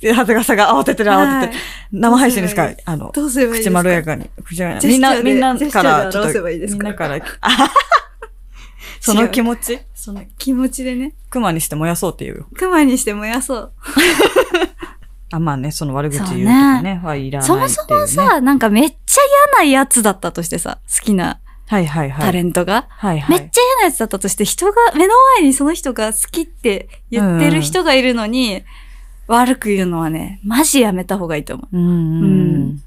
[0.00, 1.54] で、長谷川さんが慌ててる慌てて
[1.92, 2.70] 生配信ですか？
[2.84, 3.70] あの、どうすればいいですか？
[3.70, 4.30] 口まろやかに。
[4.44, 4.94] 口まろやかジェに。
[4.94, 6.84] みんな、みんなから、で表せばいいですか？
[6.84, 7.70] みんなから、あはは
[9.00, 9.80] その気持ち？
[9.94, 12.46] その気持ちでね、熊にして燃やそうって言うよ。
[12.54, 13.72] 熊にして燃やそう。
[15.30, 17.54] あ、まあね、その悪口言うとそうねかね、はいらないね。
[17.54, 19.22] そもそもさ、なんかめっちゃ
[19.58, 22.26] 嫌なやつだったとしてさ、好きなはいはいはい。
[22.26, 22.86] タレントが。
[22.88, 23.38] はいはい。
[23.38, 28.62] めっちゃ嫌なやつだったとして、人が、目の前にその人が好きって言ってる人がいるのに、
[29.26, 31.76] 悪く言うのはね、マジやめた方がいいと思う。
[31.76, 32.26] うんうんう
[32.70, 32.82] ん。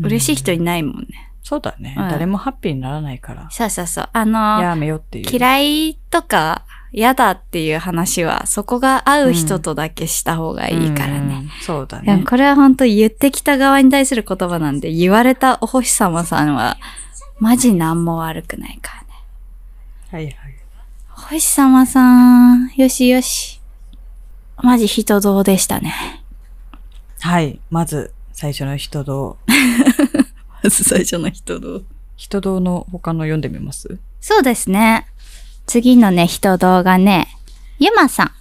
[0.00, 1.30] 嬉しい人いないもんね。
[1.46, 1.94] そうだね。
[1.96, 3.48] うん誰もハッピーにならないから。
[3.52, 4.08] そうそうそう。
[4.12, 5.30] あの、やめよっていう。
[5.30, 11.34] 嫌いとか嫌だっていう話は、そこが合う人とだけした方がいいからね。
[11.44, 11.50] うん。
[11.62, 12.24] そうだね。
[12.28, 16.78] これは本当言ってきた側に対する言葉なんで、言われたお星様さんは、
[17.38, 19.08] マジ何も悪くないからね。
[20.10, 20.34] はいはい。
[21.16, 23.60] お星様さん、よしよし。
[24.56, 26.24] マジ人道でしたね。
[27.20, 27.60] はい。
[27.70, 29.36] まず、最初の人道。
[30.66, 31.82] まず最初の人道。
[32.16, 34.00] 人道の他の読んでみます？
[34.20, 35.06] そうですね。
[35.64, 37.28] 次のね、人動画ね、
[37.78, 38.32] ゆまさん。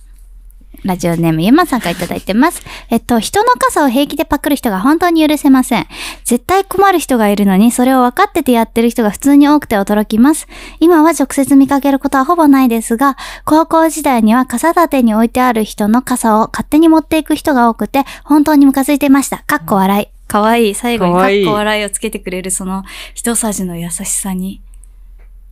[0.84, 2.64] ラジオネームゆまさんからいただいてます。
[2.90, 5.86] えっと、人の傘を平気でパクる人が本当に許せません。
[6.24, 10.48] 絶対困る人がいるのに、それを分かっててやってる人が普通に多くて驚きます。
[10.80, 19.44] 今は直接見かけることはほぼないですが、高校時代には傘立てに置いてある人の傘を勝手に持っていく人が多くて、本当にムカついていました。
[19.46, 20.15] かっこ笑い。
[20.28, 20.76] かわいい。
[20.76, 22.84] 最後にかっこ笑いをつけてくれるその
[23.14, 24.62] 一さじの優しさに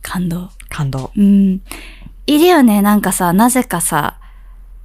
[0.02, 0.50] 感動。
[0.68, 1.10] 感動。
[1.16, 1.60] うん。
[2.26, 4.18] いるよね、なんかさ、なぜかさ。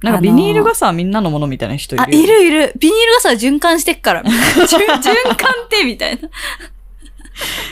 [0.02, 2.08] なんかビニール傘はみんなのものみたいな人いるあ。
[2.08, 2.72] いるいる。
[2.78, 4.22] ビニール傘は循環してっから。
[4.24, 4.32] 循循
[5.36, 6.28] 環って、みたいな。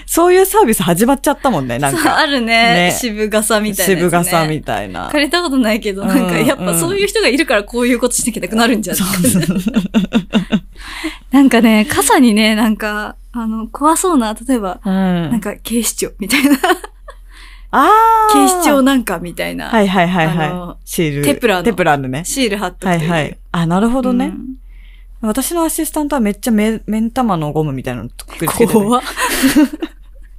[0.07, 2.19] そういうサービス始まっちゃったもんね、なんか。
[2.19, 2.47] あるね。
[2.91, 5.09] ね渋傘みたいな、渋傘みたたいな。
[5.11, 8.97] 借りたことないけど、なんかうんやっぱそういう人がいるからこういうことしなきゃなくなるんじゃん。
[11.31, 14.93] なんかね、傘にね、なんか、あの、怖そうな、例えば、うん。
[14.93, 16.57] なんか警視庁みたいな。
[17.71, 17.91] あ
[18.31, 18.33] あ。
[18.33, 19.69] 警視庁なんかみたいな。
[19.69, 20.77] はいはいはいあはのい。
[20.85, 21.25] シール。
[21.25, 22.25] テプラのテプラのね。
[22.25, 23.39] シール貼っとくとはいはい。
[23.53, 24.27] あ、なるほどね。
[24.27, 24.59] うん
[25.21, 28.73] 私のアシスタントはめっちゃ目、目ん玉のゴムみたいなの作りつけて、ね。
[28.73, 29.03] 怖っ。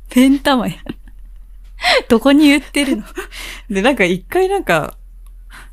[0.10, 0.76] ペン玉や。
[2.08, 3.04] どこに言ってるの？
[3.70, 4.96] で、なんか一回なんか、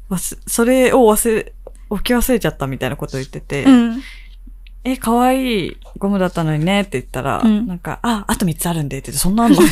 [0.09, 1.53] わすそれを忘れ、
[1.89, 4.03] 置き忘れちゃったみたいなこと言ってて、うん。
[4.87, 9.59] え、可愛いゴムだったのにねって言ったら、うんなんか、あ、あと3つあるんでって言って、そんなあんの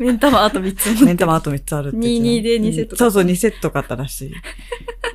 [0.00, 2.30] 目ん玉あと3つ目ん玉あと3つあるって言って。
[2.40, 4.34] 22で2セットそうそう、2セット買ったらしい。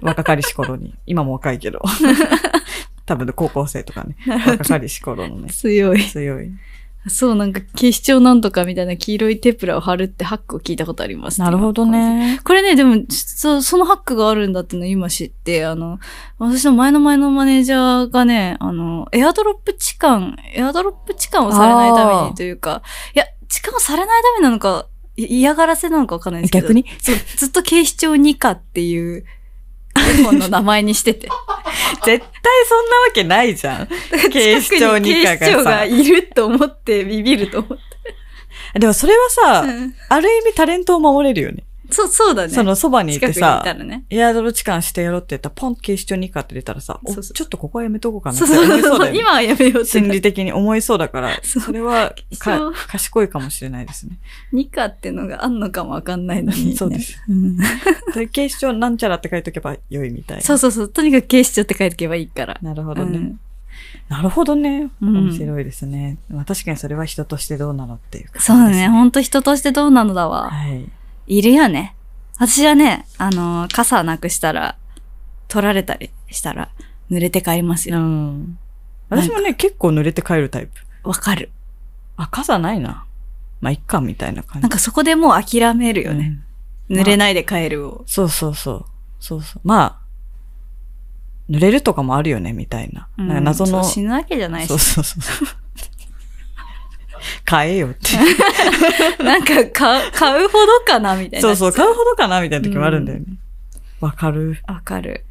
[0.01, 0.93] 若かりし頃に。
[1.05, 1.81] 今も若いけど。
[3.05, 4.15] 多分高校生とかね。
[4.47, 5.49] 若かりし頃のね。
[5.49, 6.01] 強い。
[6.05, 6.51] 強い。
[7.07, 11.39] そう、なんか警視庁なんとかみたいな黄色いテプラを貼るってハックを聞いたことあります。
[11.39, 11.85] なるほど。
[11.85, 12.39] ね。
[12.43, 15.99] これね、でも、そそのハックがあるんだっていうのを今知って、あの、
[16.39, 22.81] 私の前の前のマネージャーがね、あの、エアドロップ痴漢、エアドロップ痴漢をされないためにというか、
[23.15, 26.67] いや、痴漢をされないためなのか、い嫌がらせなのかわかんないですけど。
[26.67, 26.85] 逆に？
[26.99, 29.25] そう、ずっと警視庁2課っていう、
[30.13, 31.29] iPhone の名前にしてて。
[32.05, 32.19] 絶対
[32.65, 33.87] そんなわけないじゃん。
[34.31, 35.85] 警視庁二課警視庁が。
[35.85, 38.79] いると思ってビビると思って。
[38.79, 41.64] でもそれはさ、うんある意味タレントを守れるよね。
[41.89, 42.49] そう、そうだね。
[42.49, 44.05] そのそばにいてさ、らね。
[44.09, 49.19] エアドロ痴漢してやろうって言ったら、ポン警視庁にかって出たらさ、お そうそうちょっとここはやめとこうかなってそうそうそう思いそうだよね。
[49.19, 54.17] 今はやめようって心理的に思いそうだから、それはか賢いかもしれないですね。
[54.51, 56.75] ニカってのがあんのかもわかんないのに、ね。
[56.77, 57.21] そうです。
[57.27, 57.57] うん。
[58.13, 60.43] で警視庁なんちゃらって書いとけば良いみたいな。
[60.43, 60.89] そうそうそう。
[60.89, 62.57] とにかく警視庁って書いておけばいいから。
[62.61, 63.17] なるほどね。
[63.17, 63.39] うん
[64.09, 64.89] なるほどね。
[65.01, 66.17] うん面白いですね。
[66.29, 68.87] まあ確かにそれは人としてどうなのっていう感じですそうだね。
[68.87, 70.49] ほんと人としてどうなのだわ。
[70.51, 70.89] はい。
[71.27, 71.95] いるよね。
[72.37, 74.77] 私はね、あのー傘なくしたら、
[75.47, 76.69] 取られたりしたら、
[77.09, 77.99] 濡れて帰りますうよ。
[77.99, 78.57] ん。
[79.09, 80.71] 私もね、結構濡れて帰るタイプ。
[81.07, 81.51] わかる。
[82.17, 83.05] あ、傘ないな。
[83.61, 84.61] まあ、いっか、みたいな感じ。
[84.61, 86.27] なんかそこでもう諦めるよね。
[86.27, 86.45] うん
[86.87, 88.03] 濡れないで帰るを。
[88.05, 88.85] そうそうそう。
[89.19, 89.61] そうそう。
[89.63, 89.99] まあ、
[91.49, 93.07] 濡れるとかもあるよね、みたいな。
[93.17, 93.83] なんか謎の。
[93.83, 94.79] 死ぬわけじゃないしそう。
[94.79, 95.47] そうそう。
[97.45, 98.17] 買えよって。
[99.23, 101.47] なんか買う、買うほどかなみたいな。
[101.47, 103.25] そうそう、買うほどかなみたいな時もあるんだよね。
[104.01, 104.57] わ、かる。
[104.67, 105.23] わかる。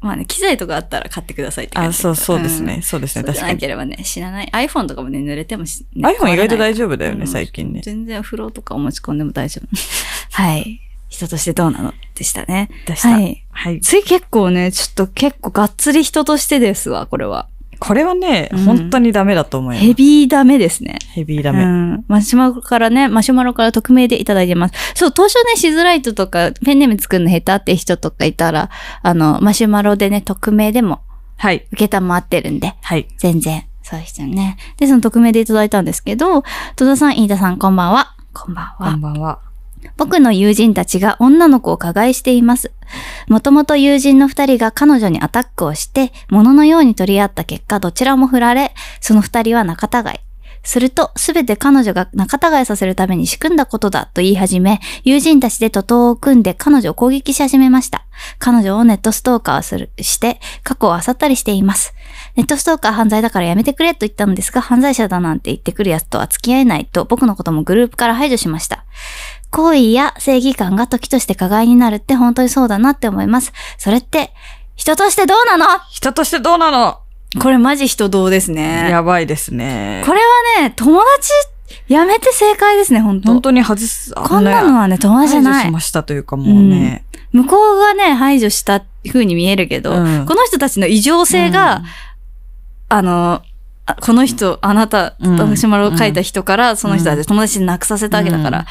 [0.00, 2.78] まあね、機材とかあったら買ってくださいって感あ、じそうそうですね。
[2.78, 3.24] んそうですね。
[3.24, 3.58] 確かに。
[3.58, 4.48] ければね、死なない。
[4.52, 7.82] iPhone とかもね、濡れてもし、ね iPhone 意外と大丈丈夫だよね、最近ね。
[7.84, 9.68] 全然風呂とかお持ち込んでも大丈夫。
[10.42, 10.80] はい。
[11.08, 11.94] 人としてどうなの？
[12.16, 12.68] でしたね。
[12.86, 13.10] でした。
[13.10, 13.44] はい。
[13.52, 13.80] はい。
[13.80, 17.48] 次結構ね、ちょっと結構がっつり人としてですわ、これは。
[17.84, 19.84] これはね、うん本当にダメだと思います。
[19.86, 20.98] ヘビーダメですね。
[21.14, 21.64] ヘビーダメ。
[21.64, 22.04] うん。
[22.06, 24.74] マシュマロからね、マシュマロから匿名でいただいてます。
[24.94, 28.70] そう、当初ね、しづらい人とか、ペンネーム作るの下手って人とかいたら、
[29.02, 31.00] あの、マシュマロでね、匿名でも
[31.36, 31.66] はい。
[31.72, 33.08] 受けたまってるんで、はい。
[33.18, 34.58] 全然、そうですよね。
[34.76, 36.44] で、その匿名でいただいたんですけど、
[36.76, 38.14] 戸田さん、飯田さん、こんばんは。
[38.32, 39.00] こんばんはこん。
[39.00, 39.38] ばんは。
[39.96, 42.72] 僕の友人たちが女の子を加害しています。
[43.28, 50.20] もともと友人の二人が彼女にアタックをして、物のように取り合った結果、どちらも振られ、その二人は仲違い。
[50.64, 58.06] すると、すべて彼女が仲違いさせるために仕組んだことだと言い始め、友人たちで徒党を組んで彼女を攻撃し始めました。
[58.38, 61.94] 彼女をネットストーカーする、して、過去を漁ったりしています。
[62.36, 68.84] ネットストーカー犯罪だからやめてくれと言ったのですが、犯罪者だなんて言ってくる奴とは付き合えないと僕のこともグループから排除しました。
[69.52, 73.52] 行為や正義感が時として加害になるって本当にそうだなって思います。
[73.78, 74.32] それって、
[74.74, 75.66] 人としてどうなの？
[75.90, 76.98] 人としてどうなの？
[77.40, 78.88] これマジ人道ですね。
[78.90, 80.02] やばいですね。
[80.06, 80.20] これ
[80.58, 81.30] はね、友達、
[81.86, 85.80] やめて正解ですね、本当本当に外す、こんなのはね、友達じゃない排除しま。
[85.80, 87.04] したというかもうね。
[87.32, 91.82] 向こうがね、排除した風に見えるけど、うんこの人たちの異常性が、
[92.88, 93.42] あの、
[93.84, 98.64] あこの人、あなた、うんマシュマロを書いた人から、その人たち友達になくさせたわけだから、うん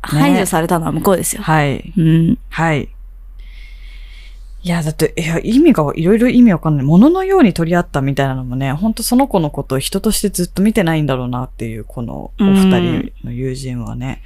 [0.00, 1.42] 排除されたのは向こうですよ。
[1.42, 1.92] はい。
[1.96, 2.38] うん。
[2.50, 2.88] はい。
[4.62, 6.84] いや、だって、いや、意味が、いろいろ意味わかんない。
[6.84, 14.22] 物のように取り合ったみたいなのもね、本当その子のことを人としてずっと見てないんだろうなっていう、このお二人の友人はね。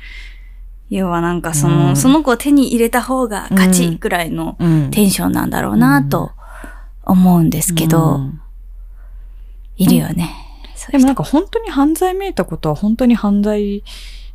[0.90, 4.90] 要はなんかその、うんその子を手に入れた方が勝ちぐらいのうん。
[4.90, 6.32] テンションなんだろうなと
[7.04, 8.38] 思うんですけど、うん
[9.76, 10.30] いるよね。
[10.90, 13.82] でもなんか本当に犯罪見えたことは本当に犯罪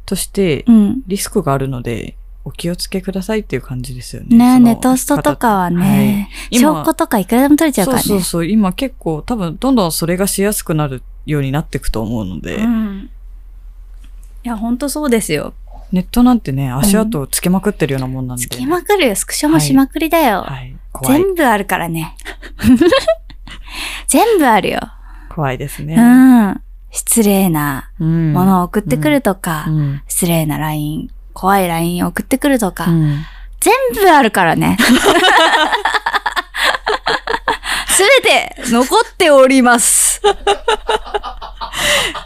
[0.08, 1.02] としてうん。
[1.06, 4.58] リスクがあるので、お気をつけくださいっていう感じですよね。
[4.58, 8.04] ねネトストとかはね、はい今証拠とかいくらでも取れちゃうからね。
[8.04, 8.46] そうそうそう。
[8.46, 13.10] 今結構多分どんどんそれがしやすくなるようになっていくと思うので、うん。
[14.46, 15.54] いや、ほんとそうですよ。
[15.92, 18.44] ネットなんてね、足跡をつけまくってるようなもんなんで。
[18.46, 19.16] つきまくるよ。
[19.16, 20.44] スクショもしまくりだよ。
[20.44, 20.74] はい。
[20.94, 21.22] 怖い。
[21.22, 22.16] 全部あるからね。
[24.08, 24.80] 全部あるよ。
[25.30, 25.96] 怖いですね。
[25.96, 26.62] うん。
[26.92, 30.02] 失礼なうんものを送ってくるとか、うん。
[30.08, 33.26] 失礼な LINE、怖い LINE を送ってくるとか、うん
[33.60, 34.78] 全部あるからね。
[37.88, 40.22] すべて残っております。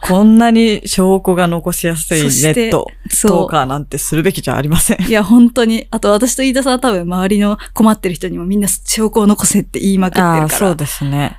[0.02, 5.02] こんなに証拠が残しやすいネット、ストーカーなんてするべきじゃありません。
[5.02, 5.88] いや、本当に。
[5.92, 10.58] あと私と飯田さんは多分周りの困ってる人にもみんな証拠を残せって言いまくってるああ、から。
[10.58, 11.38] そうですね。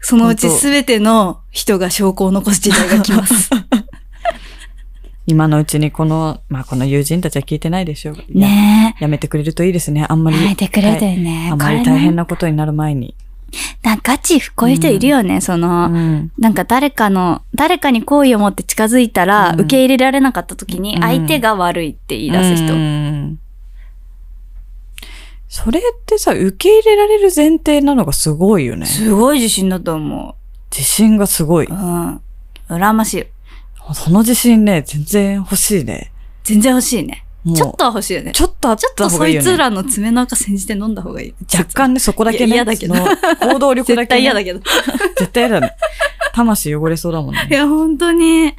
[0.00, 3.50] そのうちすべての人が証拠を残す時代が来ます。
[5.26, 8.16] 今のうちにこの、まあこの友人たちは聞いてないでしょう。
[8.30, 10.06] ねやめてくれるといいですね。
[10.08, 10.34] あんまえ。
[10.34, 10.42] り。
[10.42, 11.48] やめてくれてはいね。
[11.52, 13.14] あんまり大変なことになる前に。
[13.82, 15.40] なんかガチ、こういう人いるよね。
[15.40, 16.32] その、うん。
[16.38, 23.38] なんか誰かの、誰かに好意を持って近づいたら、うん受け入れられなかった時に、うん相手が悪いって言い出す人。
[25.50, 28.84] うんそれってさ、受け入れられる前提なのがすごいよね。
[28.84, 30.36] すごい自信だと思
[30.70, 31.66] 自信がすごい。
[31.66, 31.72] う。
[31.72, 32.20] うん。
[32.68, 33.26] 羨ましい。
[33.94, 36.12] その自信ね、全然欲しいね。
[36.44, 37.24] 全然欲しいね。
[37.54, 38.32] ちょっとは欲しいよね。
[38.32, 39.44] ちょっとあっちょっとそいた方がいいよね。
[39.46, 41.34] つらの爪の赤煎じて飲んだ方がいい。
[41.50, 42.54] 若干ね、そこだけね。
[42.54, 44.20] 嫌だけど行動力だけ、ね。
[44.20, 44.60] 絶対嫌だけど。
[45.16, 45.72] 絶対嫌だね。
[46.34, 47.48] 魂汚れそうだもんね。
[47.50, 48.54] いや、本当に。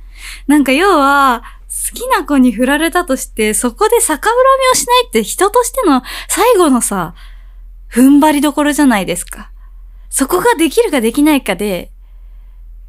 [0.48, 1.59] なんか要は、好
[1.94, 7.14] きな子に振られたとして、そこで逆恨みをしないって人としての最後のさ、
[7.92, 9.52] 踏ん張りどころじゃないですか。
[10.10, 11.92] そこができるかできないかで、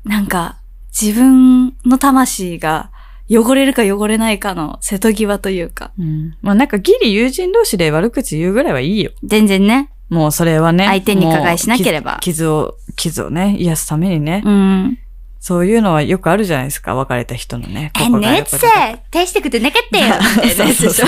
[0.05, 0.61] なんか、
[0.99, 2.91] 自分の魂が
[3.31, 5.93] 汚れるか汚れないかの瀬戸際というか。
[5.99, 6.37] うん。
[6.43, 9.13] まあなんかギリ友人同士で悪口言うぐらいはいいよ。
[9.23, 9.91] 全然ね。
[10.09, 10.85] もうそれはね。
[10.87, 14.43] 相手に加害しなければ傷を、傷をね、癒すためにね。
[14.45, 14.99] うん。
[15.41, 16.95] そういうのはよくあるじゃないですか。
[16.95, 17.93] 別れた人のね。
[17.99, 20.15] え、ねっせよくな手してくてなかったよ
[20.45, 21.07] みたいなやつでしょ。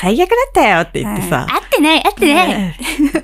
[0.00, 1.46] 最悪だったよって言ってさ。
[1.50, 2.54] 合ってない、合ってない。
[2.54, 2.72] うん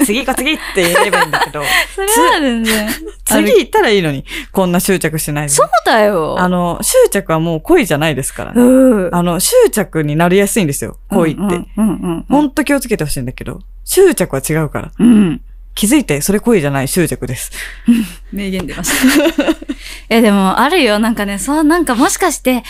[0.05, 1.63] 次行こう次って言えばいいんだけど、
[1.95, 2.89] それは全然。
[3.25, 5.49] 次行ったらいいのに、こんな執着しないで。
[5.49, 6.37] そうだよ。
[6.39, 8.63] あの、執着はもう恋じゃないですからね。
[8.63, 9.15] うん。
[9.15, 11.41] あの、執着になりやすいんですよ、恋って。
[11.41, 11.83] うんうんう
[12.19, 14.93] んほんと気をつけてほしいんだけど、執着は違うから。
[14.99, 15.41] うん。
[15.75, 15.75] うん。
[15.75, 17.53] 気づいて、それ恋じゃない執着です。
[18.33, 19.57] 名言出ました。
[20.09, 20.99] え、でも、あるよ。
[20.99, 22.63] なんかね、そう、なんかもしかして、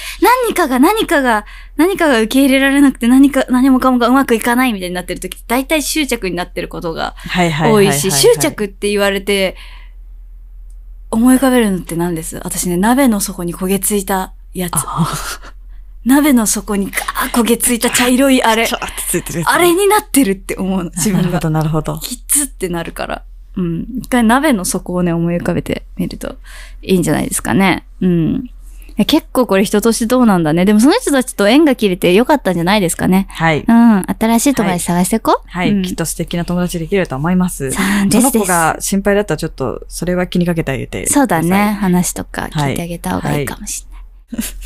[0.46, 1.44] 何かが何かが、
[1.76, 7.14] 何かが受け入れられなくて、何か、何もかもがうまくいかないみたいになってる時って、大体執着になってることが
[7.62, 7.92] 多い。
[7.92, 9.56] し、執着って言われて、
[11.10, 14.74] 思い浮かべるのって何です私ね、鍋の底に焦げついたやつ。
[16.06, 18.76] あ鍋の底にガー焦げついた茶色いあれ ちょ。
[18.76, 21.40] っとついてるあれになってるって思うの、 自分がなるほ。
[21.40, 21.98] ど、なるほど。
[22.02, 23.22] キッズってなるから。
[23.56, 23.86] うん。
[23.98, 26.36] 一回鍋の底をね、思い浮かべてみると
[26.82, 27.84] いいんじゃないですかね。
[28.00, 28.50] うん。
[29.06, 30.64] 結構これ人としてどうなんだね。
[30.64, 33.26] でもその人たちと縁が切れてよかったんじゃないですかね。
[33.30, 33.64] はい。
[33.66, 34.04] うん。
[34.06, 35.48] 新しい友達探していこう。
[35.48, 37.72] はい、うんきっと素敵な友達できると思います。
[37.72, 41.08] さあですですその子が心配だったらちょっと、それは気にかけてあげて。
[41.08, 41.76] そうだね。。
[41.80, 43.93] 話とか聞いてあげた方がいいかもしれない。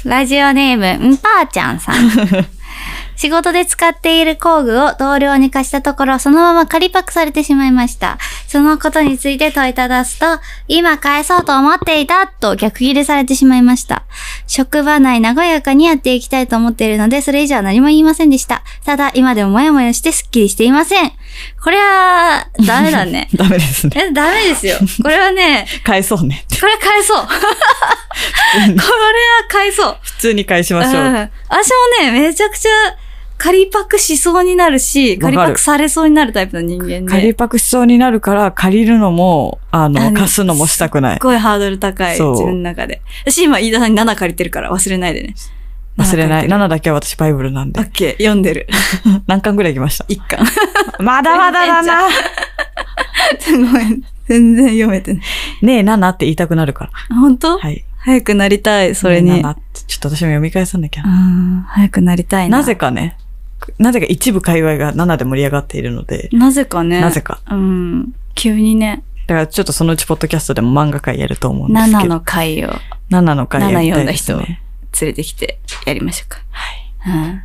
[0.05, 1.97] ラジオネーム、んぱーちゃんさん。
[3.19, 8.17] 仕事で使っている工具を同僚に貸したところ、そのまま仮パクされてしまいました。
[8.47, 10.27] そのことについて問いただすと、
[10.69, 14.05] 今返そうと思っていたと逆ギレされてしまいました。
[14.47, 18.63] 職場内和やかにやっていきたいと思っているので、それ以上は何も言いませんでした。
[18.85, 21.11] ただ、今でももやもやしてスッキリしていません。
[21.61, 23.29] これは、ダメだね。
[23.35, 23.97] ダメですね。
[23.97, 24.77] え、ダメですよ。
[25.03, 26.45] これはね、返そうね。
[26.61, 27.27] これ返そう。
[27.27, 27.33] こ
[28.65, 28.79] れは
[29.49, 29.99] 返そう。
[30.03, 31.03] 普通に返しましょう。
[31.03, 32.71] うん私もね、めちゃくちゃ
[33.39, 37.03] 仮パクしそうになるし、仮パクされそうになるタイプの人間で。
[37.07, 41.21] 借りパクしそうになるから、借りるのも、あの、あの貸すのもしたくないすっ。
[41.23, 43.01] ごいハードル高い、自分の中で。
[43.25, 45.35] 私今、飯田さんに7借りてるから忘れないでね。
[45.97, 46.47] 忘れない。
[46.47, 47.81] 7 7だけは私バイブルなんで。
[47.81, 48.67] オッケー、読んでる。
[49.27, 50.05] 何巻ぐらい行きました？
[50.09, 50.45] 一巻。
[51.01, 52.09] まだまだだな。
[53.51, 54.03] ごめん。
[54.29, 55.23] 全然読めてない。
[55.63, 57.17] ねえ、7って言いたくなるから。
[57.17, 57.85] 本当、はい。
[57.99, 59.31] 早くなりたい、それに。
[59.31, 61.09] ねえ7ってちょっと私も読み返さなきゃう。
[61.09, 62.59] ん、早くなりたいな。
[62.59, 63.17] なぜかね、
[63.79, 67.01] なぜか一部界隈が7で盛り上がっているので、なぜかね。
[67.01, 67.41] なぜか。
[67.51, 68.15] うん。
[68.35, 71.99] 急にね、だからちょっとそのうちポッドキャストでも漫画会やると思うんですけど。
[71.99, 72.71] 7の回を
[73.11, 74.63] 7の会やりたいです7読んだね。
[75.01, 76.39] 連れてきてやりましょうか。
[76.51, 77.27] はい。
[77.27, 77.43] うん。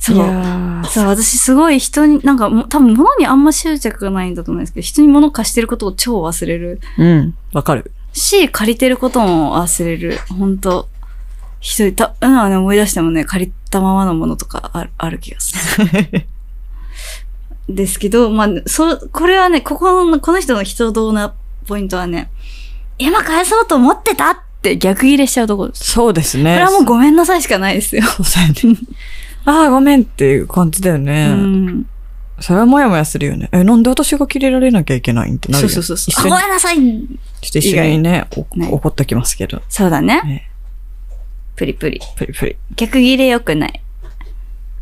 [0.00, 0.86] そう。
[0.86, 7.34] そう、私すごい人に、なんか多分物にあんま執着がないんだと思うんですけど、人に物貸してることを超忘れるうん。
[7.52, 7.92] わかる。
[8.12, 10.18] し、借りてることも忘れる。
[10.36, 10.88] 本当
[11.60, 16.26] 一人、た、うん、ね、思い出してもね、借りたままのものとかあるある気がする。
[17.68, 21.34] ですけど、まあ、そ、これはね、ここの、この人の人道な
[21.66, 22.28] ポイントはね、
[22.98, 25.92] 今返そうと思ってたって逆ギレしちゃうところです。
[25.92, 26.54] そうですね。
[26.54, 28.02] これはもうごめんなさいしかないですよ。
[29.46, 31.28] ああ、ごめんっていう感じだよね。
[31.30, 31.86] うん。
[32.40, 33.48] それはもやもやするよね。
[33.52, 36.32] え、なんで私が切れられなきゃいけないんってなるよそうそうそうそう。
[36.32, 39.62] あごめんなさいちょっと一緒にね怒っときますけど。
[39.68, 40.22] そうだね。
[40.24, 40.49] ね
[41.56, 42.00] プリプリ。
[42.16, 42.56] プリプリ。
[42.76, 43.82] 逆ギレ良くない。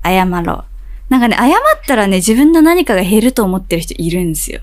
[0.05, 0.65] 謝ろう。
[1.09, 1.51] なんかね、謝っ
[1.87, 4.61] たらね、自分の何かが減ると思ってる人いるんですよ。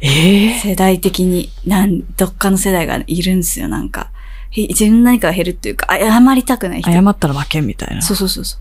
[0.00, 1.50] ええ世代的に。
[1.66, 4.10] なん、どっかの世代がいるんですよ、なんか。
[4.50, 6.90] へ自分の何かが減るっていうか、あ謝りたくない人。
[6.90, 8.02] 謝ったら負けみたいな。
[8.02, 8.58] そうそうそうそ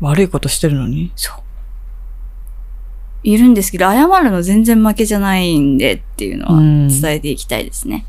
[0.00, 0.04] う。
[0.04, 1.12] 悪いことしてるのに？
[1.14, 1.36] そう。
[3.22, 8.04] いるんですけど、謝るの全然負けじゃないんでっていうのはうん伝えていきたいですね。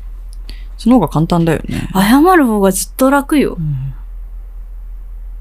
[0.76, 1.88] その方が簡単だよね。
[1.94, 3.60] 謝る方がずっと楽よう。
[3.60, 3.94] ん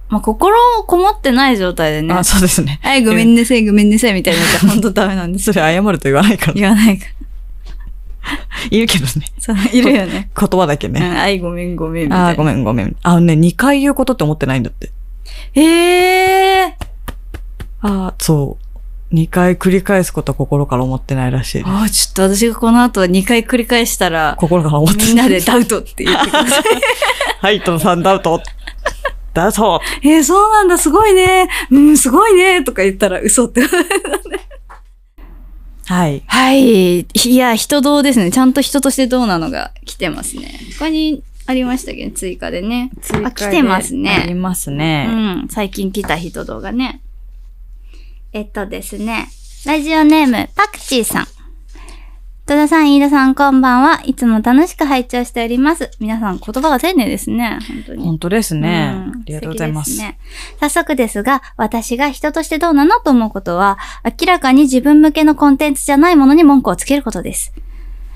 [0.10, 0.56] まあ、心
[0.86, 2.14] こもってない状態でね。
[2.14, 2.80] あ、そうですね。
[2.86, 5.46] はい、ごめんなさい、ごめんなさい、みたいなのって 本当ダメなんです。
[5.46, 6.54] それ謝ると言わないから。
[6.54, 7.12] 言わないから。
[8.70, 9.12] いるけどね。
[9.40, 10.30] そう、いるよね。
[10.40, 11.00] 言葉だけうん、ね。
[11.02, 12.28] はい、ごめん、ごめん、みたいな。
[12.30, 12.96] あーごめんごめん。
[13.02, 14.92] あのね、2回言うことって思ってないんだって。
[15.54, 16.86] へえー。
[17.82, 18.63] ああ、そう。
[19.14, 21.70] 2回繰り返すことは心から思ってないらしいです。
[21.70, 26.64] ああ、ちょっと私がこの後2回繰り返したら、心から思ってみんなでダウトって言ってください。
[27.40, 28.42] はい、トムさんダウト。
[29.34, 29.82] ダウト。
[30.02, 31.48] えー、そうなんだ、すごいね。
[31.72, 32.64] うん、すごいね。
[32.64, 33.62] とか言ったら嘘って。
[35.86, 36.24] はい。
[36.26, 37.00] はい。
[37.02, 37.06] い
[37.36, 38.32] や、人どうですね。
[38.32, 40.60] ちゃんと人としてどうなのが来てますね。
[40.80, 42.08] 他にありましたけ？
[42.08, 42.90] ど、追加でね。
[43.24, 44.34] あ、来てますありね。
[44.36, 45.06] ますうね。
[45.08, 45.48] ん。
[45.50, 47.02] 最近来た人動画ね。
[48.36, 49.30] えっとですね。
[49.64, 51.26] ラジオネーム、パクチーさん。
[52.48, 54.02] 戸田さん、飯田さん、こんばんは。
[54.06, 55.92] いつも楽しく拝聴しております。
[56.00, 57.60] 皆さん、言葉が丁寧ですね。
[57.68, 58.04] 本当に。
[58.04, 58.92] 本当ですね。
[59.06, 59.92] うんありがとうございます。
[59.94, 60.18] すね。
[60.60, 67.54] 早速ですが、私が人としてどうなのと思うことは、明らかに自分向けのコンテンツじゃないものに文句をつけることです。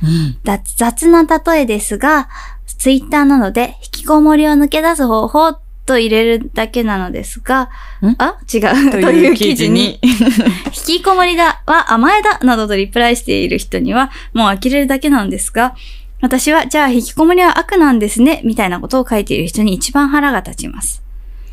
[0.02, 0.38] うん。
[0.44, 2.28] 雑雑な例えですが、
[2.66, 7.70] ツイッターなどで引きこもりを抜け出す方法と入れるだけなのですが
[8.02, 8.38] ん、あ？
[8.54, 8.92] 違う。
[8.92, 10.00] という 記事に。
[10.88, 15.74] 引きこもりだは甘えだなどとリプライしている人にはもう呆れるだけなんですが、
[16.22, 21.02] 私はじゃあ引きこもりは悪なんですね、みたいなことを書いている人に一番腹が立ちます。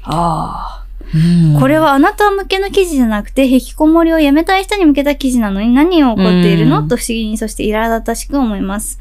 [0.03, 0.84] ああ。
[1.15, 8.99] うんこれはあなた向けの記事じゃなくて、引きこもりをやめたい人に向けた記事なのに何を起こっているの、うんと不思議に、そして苛立たしく思います。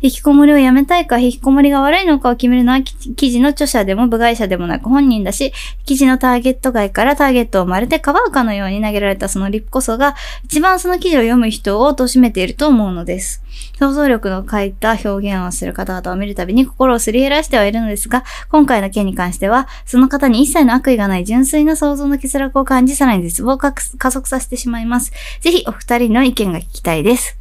[0.00, 5.52] 引きこもりをやめたいか、引きこもりが悪いのかを決めるのは、き記事の著者でも部外者でもなく本人だし、
[5.86, 13.43] 記事のターゲット外からターゲットをまるでかばうかのように投げられたそのリップこそが、一番その記事を読む人を貶めていると思うのです。
[13.78, 25.12] 想像力の書いた表現をする方々を見るたびに心をすり減らしてはいるのですが、今回の件に関しては、その方に一切の悪意がない純粋な想像の欠落を感じ、さらに絶望を加加速させてしまいます。
[25.40, 27.36] ぜひお二人の意見が聞きたいです。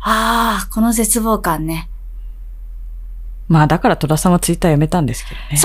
[0.00, 1.88] ああ、この絶望感ね。
[3.48, 5.56] まあだから戸田さんはツイッターやめたんですけどね。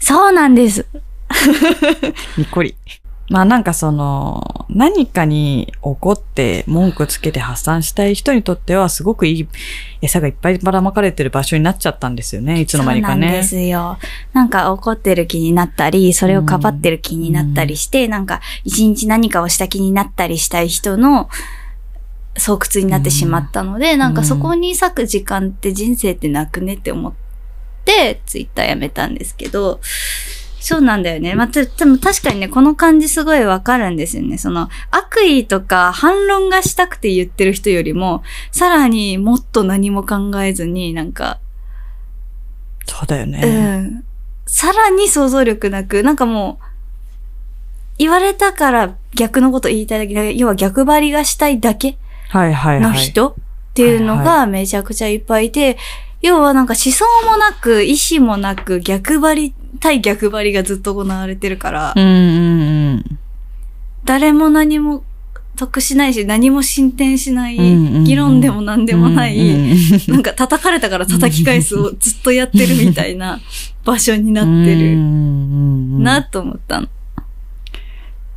[0.00, 0.86] そう なんです。
[2.36, 2.76] にっこり。
[3.30, 9.48] まあなんかその、何かに怒って文句つけて発散したい人にとってはすごくいい
[10.02, 13.42] 餌がいっぱいばらまかれてる場所になっちゃったんですよね、いつの間にかそうなんでね。
[13.44, 13.98] すよ。
[14.32, 21.28] なんか怒ってる気になったり、それをかばってる気になったりして、なんか一日何かをした気になったりしたい人の
[22.36, 27.12] 巣窟になってしまったので、なんかそこに割く時間って人生ってなくねって思っ
[27.84, 29.80] て、ツイッターやめたんですけど、
[30.60, 31.34] そうなんだよね。
[31.34, 34.36] まあ、ででも確かにね、この感じすごいわかるんですよね。
[34.36, 41.40] その、悪意とか反論がしたくて言ってる人よりも、さらにもっと何も考えずに、なんか、
[42.84, 43.40] そうだよね。
[43.42, 44.04] うん。
[44.46, 46.64] さらに想像力なく、なんかもう、
[47.96, 51.96] 言われたから逆のこと言いたいだけ、要は逆張りがしたいだけ
[52.28, 52.80] はいはいはい。
[52.80, 53.34] の人っ
[53.74, 55.78] ていうのはいがめちゃくちゃいっぱいいて、
[56.22, 63.18] 要はなんか思想もなく、意志もなく、逆張り、対逆張りがずっと行われてるから、うんうんうん。
[64.04, 65.02] 誰も何も
[65.56, 69.78] 得しないし、何も進展しない、うんうんうん議論でも何でもない、うんうん
[70.08, 73.40] なんか叩かれたから叩き返すをずっとやってるみたいな
[73.84, 74.54] 場所になってう
[74.96, 76.88] んるなと思ったの。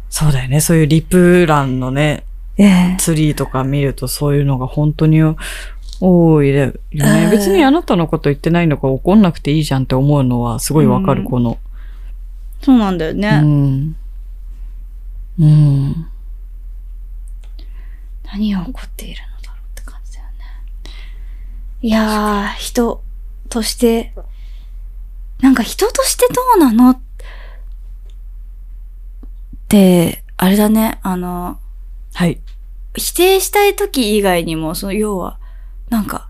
[0.10, 0.62] そうだよね。
[0.62, 2.24] そういうリプ欄のね、
[2.58, 5.20] ええツリーとか見るとそういうのが本当に
[6.06, 6.74] 多いよね。
[6.96, 11.58] うん別にあなたのこと言ってないのか怒んなくていいじゃんって思うのはすごいわかる、うんこの。
[12.62, 13.40] そうなんだようね。
[13.40, 13.96] ん。
[15.40, 16.08] うん。
[18.26, 20.32] 何が起こっているのだろうって感じだよね。
[21.82, 23.02] いやー、人
[23.50, 24.14] として、
[25.40, 27.00] なんか人としてどうなのっ
[29.70, 31.60] て、あれだね、あの、
[32.14, 32.42] はい。
[32.96, 35.40] 否定したい時以外にも、その要は、
[35.94, 36.28] なんか、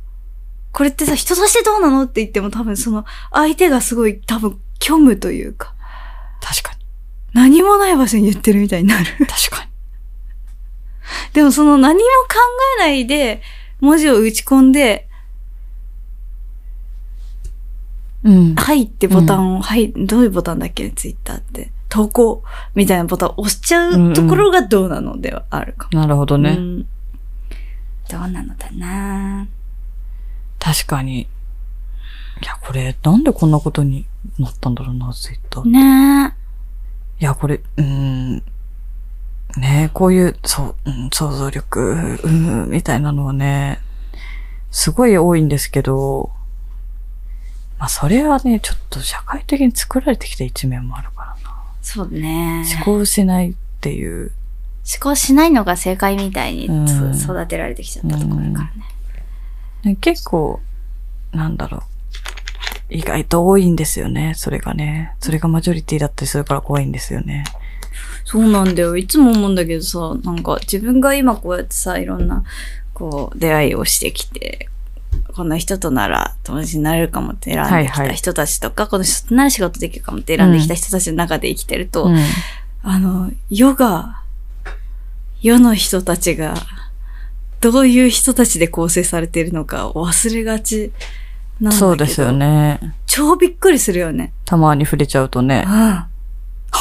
[0.73, 5.73] これってさ、人としてどうなのって言っても多分その相手がすごい多分虚無というか、
[6.41, 6.79] 確かに。
[7.31, 9.05] 何もない場所に言ってるみたいになる。
[9.19, 9.71] 確かに。
[11.31, 12.05] でもその何も考
[12.79, 13.41] えないで
[13.79, 15.07] 文字を打ち込んで、
[18.23, 18.55] うん。
[18.55, 20.89] はいってボタンを、はい、どういうボタンだっけ？
[20.91, 21.71] ツイッターって。
[21.87, 22.43] 投稿
[22.75, 25.99] みたいなボタンを押しちゃうところがどうなのではあるかも。
[26.01, 26.49] なるほどね。
[26.49, 26.87] うん
[28.09, 29.47] どうなのだな？
[30.59, 31.21] 確かに。
[31.21, 34.05] いや、これ、なんでこんなことに
[34.39, 35.67] なったんだろうな、ツイッター。
[35.67, 36.35] いね
[37.19, 38.43] や、これ、うーん。
[39.57, 43.79] ねこういう、そう、うん、想像力、うん、みたいなのはね、
[44.71, 46.31] すごい多いんですけど、
[47.77, 51.55] まあ、それはね、ちょっと社会的に作られてきた一面もあるからな。
[51.81, 52.65] そうね。
[52.77, 54.31] 思考しないっていう。
[54.85, 58.71] 思考しないのが正解みたいに育てられてきちゃったところだからね。
[59.83, 60.59] ね結構、
[61.31, 61.81] なんだろう。
[62.89, 65.15] 意外と多いんですよね、それがね。
[65.19, 67.45] それがマジョリティだったりするから怖いんですよね。
[68.25, 68.97] そうなんだよ。
[68.97, 72.43] いつも思うんだけどさ、なんか自分が今こうやってさ、いろんな、
[72.93, 74.69] こう、出会いをしてきて、
[75.35, 82.17] この人となら友達になれるかもって選んできはいはいた人たちとか、この人となら仕事できるかもって選んできた人たちの中で生きてると、うん
[82.85, 84.22] あの、世が、
[85.43, 86.55] 世の人たちが、
[87.59, 90.91] どういう人たちで構成されているのかを忘れがち
[91.59, 91.87] なんだけど。
[91.87, 92.31] そうですよ。
[92.31, 92.95] ね。
[93.05, 94.33] 超びっくりするよね。
[94.45, 95.71] たまに触れちゃうとね、うん。
[95.71, 96.07] は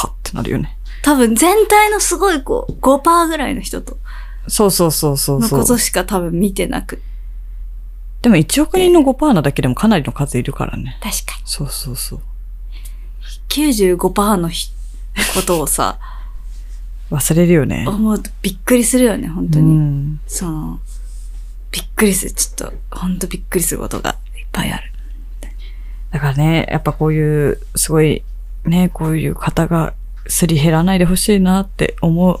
[0.07, 0.77] ってなるよね。
[1.03, 3.97] 多分全体のすごいこう、5%ぐらいの人と、
[4.47, 5.59] そうそうそうそうのそう。
[5.59, 7.01] ことしか多分見てなく。
[8.21, 10.97] でも1億人の5%なだけでもかなりの数いるからね。
[11.01, 11.43] 確かに。
[11.45, 12.21] そうそうそう。
[13.49, 14.69] 95%のひ
[15.35, 15.99] ことをさ、
[17.13, 17.85] 忘れるよね。
[17.87, 19.77] 思うとびっくりするよね、本当うに。
[19.77, 20.19] ん。
[20.25, 20.79] その、
[21.71, 22.31] びっくりする。
[22.31, 24.91] ちょっと、本当びっくりすることがいっぱいある。
[26.09, 28.23] だからね、やっぱこういう、すごい、
[28.65, 29.93] ね、こういう方が
[30.27, 32.39] すり減らないでほしいなって思う、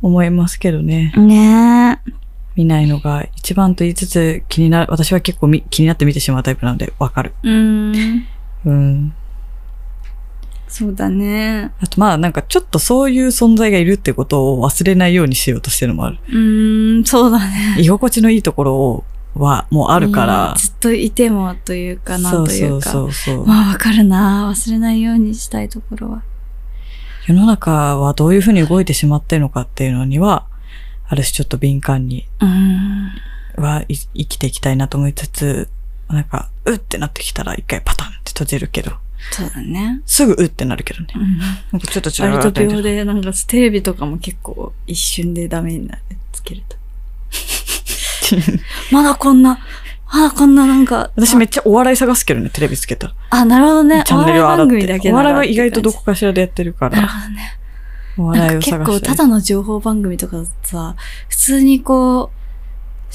[0.00, 1.12] 思いますけどね。
[1.16, 2.12] ねえ。
[2.54, 7.34] 見ないのが一番と言いつつ気になる、私は結構み気になって見てしまうタイプなのでわかる。
[7.42, 8.26] うーん。
[8.64, 9.14] うん。
[10.68, 11.72] そうだね。
[11.80, 16.18] あとまあなんかちょっとそういう存在がいるってことを忘れないようにしようとしてるのもある。
[16.28, 17.76] うーん、そうだね。
[17.78, 19.04] 居心地のいいところを
[19.34, 20.56] はもうあるからうん。
[20.56, 22.90] ずっといてもというかなそうというか。
[22.90, 23.46] そうそうそう。
[23.46, 26.22] まあわかるな忘れないようにしたいところは。
[27.26, 30.46] 世の中はどういうふうに動いてしまってるのかっていうのには、
[31.08, 33.10] ある種ちょっと敏感にうーん。
[33.56, 35.68] はい生きていきたいなと思いつつ、
[36.08, 38.92] なんか、うってなってきたら一回パタンって閉じるけど、
[39.30, 40.00] そうだね。
[40.06, 41.08] すぐうってなるけどね。
[41.14, 41.38] うん。
[41.38, 46.02] なんかちょっと違う割と秒で、なんかテレビとかも結構一瞬でダメになる。
[46.32, 46.76] つけると。
[48.92, 49.58] まだこんな、
[50.12, 51.10] まだこんななんか。
[51.16, 53.14] 私めっちゃお笑い探すけどね、テレビつけたら。
[53.30, 54.02] あ、なるほどね。
[54.06, 54.68] チャンネルをお笑い番。
[54.68, 57.12] 組だけお笑いは意外とどこかしらでやってるか感じなるら。
[58.16, 58.38] ほどね。
[58.38, 59.06] なんか結笑いを探して。
[59.06, 60.94] 構ただの情報番組とかさ、
[61.28, 62.45] 普通にこう、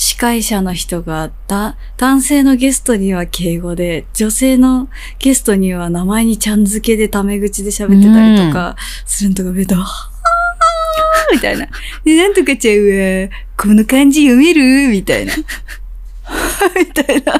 [0.01, 4.89] 司会者の人が、だ、男性のゲストには敬語で、女性の
[5.19, 8.75] ゲストには名前にちゃん付けでタメ口で喋ってたりとか、
[9.05, 11.67] するのとか見ると、はぁーみたいな。
[12.03, 14.89] で、なんとかちゃうわ、この漢字読める？
[14.89, 15.35] みたいな。
[16.75, 17.33] みたいな。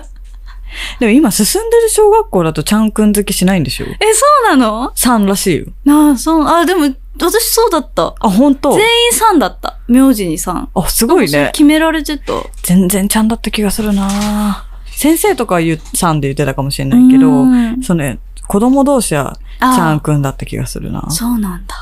[0.99, 3.87] でも今進んでる小学校だとちゃんくん好きしないんでしょ？
[3.87, 5.65] え、そうなの ?3 らしいよ。
[5.83, 6.93] なあ、そう、あ、でも、
[7.25, 8.15] 私そうだった。
[8.19, 8.71] あ、本当？
[8.73, 8.87] 全員
[9.35, 9.79] 3だった。
[9.87, 10.69] 名字に3。
[10.73, 11.51] あ、すごいね。
[11.53, 12.33] 決められてた。
[12.63, 21.09] 全然ちゃんだった気がするな先生とかは言う、さんで言ってたかもしれないけど、うんそのね、子供同士はちゃんくんだった気がするな。
[21.09, 21.75] そうなんだ。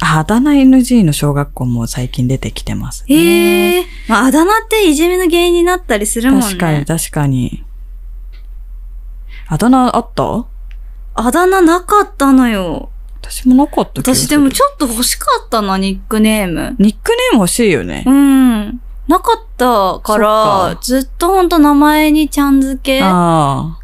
[0.00, 3.14] あ、あだ名 NG の小学校も最近出てきてますね。
[3.14, 3.86] へえ。
[4.08, 6.46] まあ、あだ名っていじめの原因になったりするもんね。
[6.46, 7.64] 確かに、確かに。
[9.46, 10.46] あだ名あった？
[11.14, 12.90] あだ名なかったのよ。
[13.30, 16.76] 私もなかった私でもちょっと欲しかったな、ニックネーム。
[16.78, 18.10] ニックネーム欲しいよねう。
[18.10, 18.80] ん。
[19.06, 23.78] なかったかそらっ、かずっとほんと名前にちゃん付けか、あ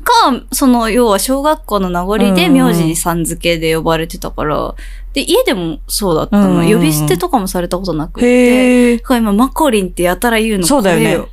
[0.53, 4.75] その、要は小学校の名残で名字にさん付けで呼ばれてたから、
[5.13, 6.63] で、家でもそうだったの。
[6.63, 8.21] 呼び捨てとかもされたことなくあ。
[8.21, 8.27] て。
[8.27, 8.97] へえ。
[8.97, 11.29] だから今、マコリンってやたら言うのそうだよね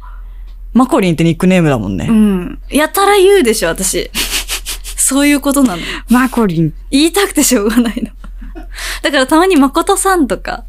[0.74, 2.08] マコリンってニックネームだもんね。
[2.10, 2.60] うん。
[2.70, 4.12] やたら言うでしょ、私。
[4.98, 5.82] そういうことなの？
[6.10, 6.74] マコリン。
[6.92, 8.12] 言いたくてしょうがないの。
[9.02, 10.66] だからたまに誠さんとか、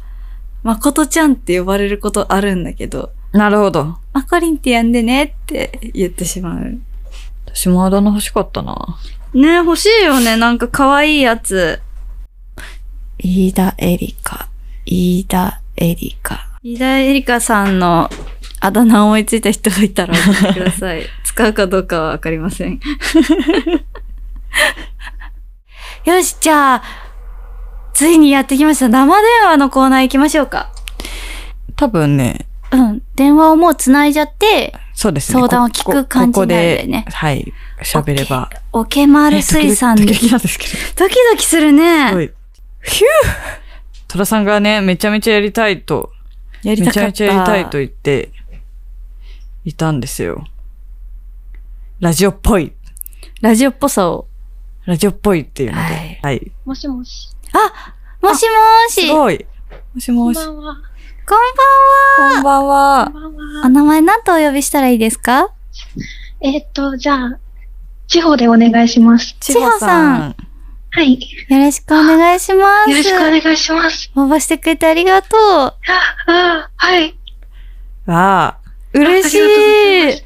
[0.63, 3.97] 誠ちゃんって呼ばれることあるんだけど、なるほど。
[4.13, 6.79] マコリンって呼んでねって言ってしまう。
[7.45, 8.99] 私もあだ名欲しかったな。
[9.33, 10.37] ね欲しいよね。
[10.37, 11.81] なんか可愛いやつ。
[13.19, 14.47] 飯田エリカ。
[14.85, 16.47] 飯田エリカ。
[16.63, 18.09] 飯田エリカさんの
[18.59, 21.03] あだ名思いついた人がいたら教えてください。
[21.23, 22.79] 使うかどうかはわかりません。
[26.05, 26.83] よし、じゃあ、
[27.93, 28.89] ついにやってきました。
[28.89, 30.71] 生電話のコーナー行きましょうか。
[31.75, 33.01] 多分ね、うん。
[33.15, 35.39] 電話をもう繋いじゃって、そうですね。
[35.39, 37.53] 相談を聞く感じになるんだよねこここはい。
[37.81, 38.49] 喋れば。
[38.73, 40.73] オケマール水産でえドキドキドキなんですけど。
[40.95, 42.13] ドキドキするね。
[42.13, 42.31] はい。
[42.83, 43.09] ヒュー
[44.07, 46.11] トラさんがね、めちゃめちゃやりたいと、
[46.63, 47.01] やりたかった。
[47.01, 48.31] めちゃめちゃやりたいと言って
[49.65, 50.45] いたんですよ。
[51.99, 52.73] ラジオっぽい。
[53.41, 54.28] ラジオっぽさを。
[54.89, 55.81] ラジオっぽいっていうので。
[55.83, 56.51] はいはい。
[56.65, 57.29] もしもし。
[57.53, 57.93] あ
[58.25, 59.45] もしもーしすごい。
[59.93, 60.43] もしもし。
[60.43, 60.77] こんばんは。
[61.27, 61.37] こん
[62.33, 63.13] ばんはこんばんはこん。
[63.13, 63.69] ばんおは。
[63.69, 65.51] 名前何とお呼びしたらいいですか？
[66.41, 67.39] えーっと、じゃあ、
[68.07, 69.37] 地方でお願いします。
[69.39, 70.35] 千穂さん。
[70.89, 71.19] はい。
[71.21, 72.89] よろしくお願いします。
[72.89, 74.11] よろしくお願いします。
[74.15, 75.77] 応募してくれてありがとあ、
[76.25, 77.15] あ、はい。
[78.07, 78.57] わあ、
[78.93, 78.99] う。
[79.01, 80.23] 嬉しい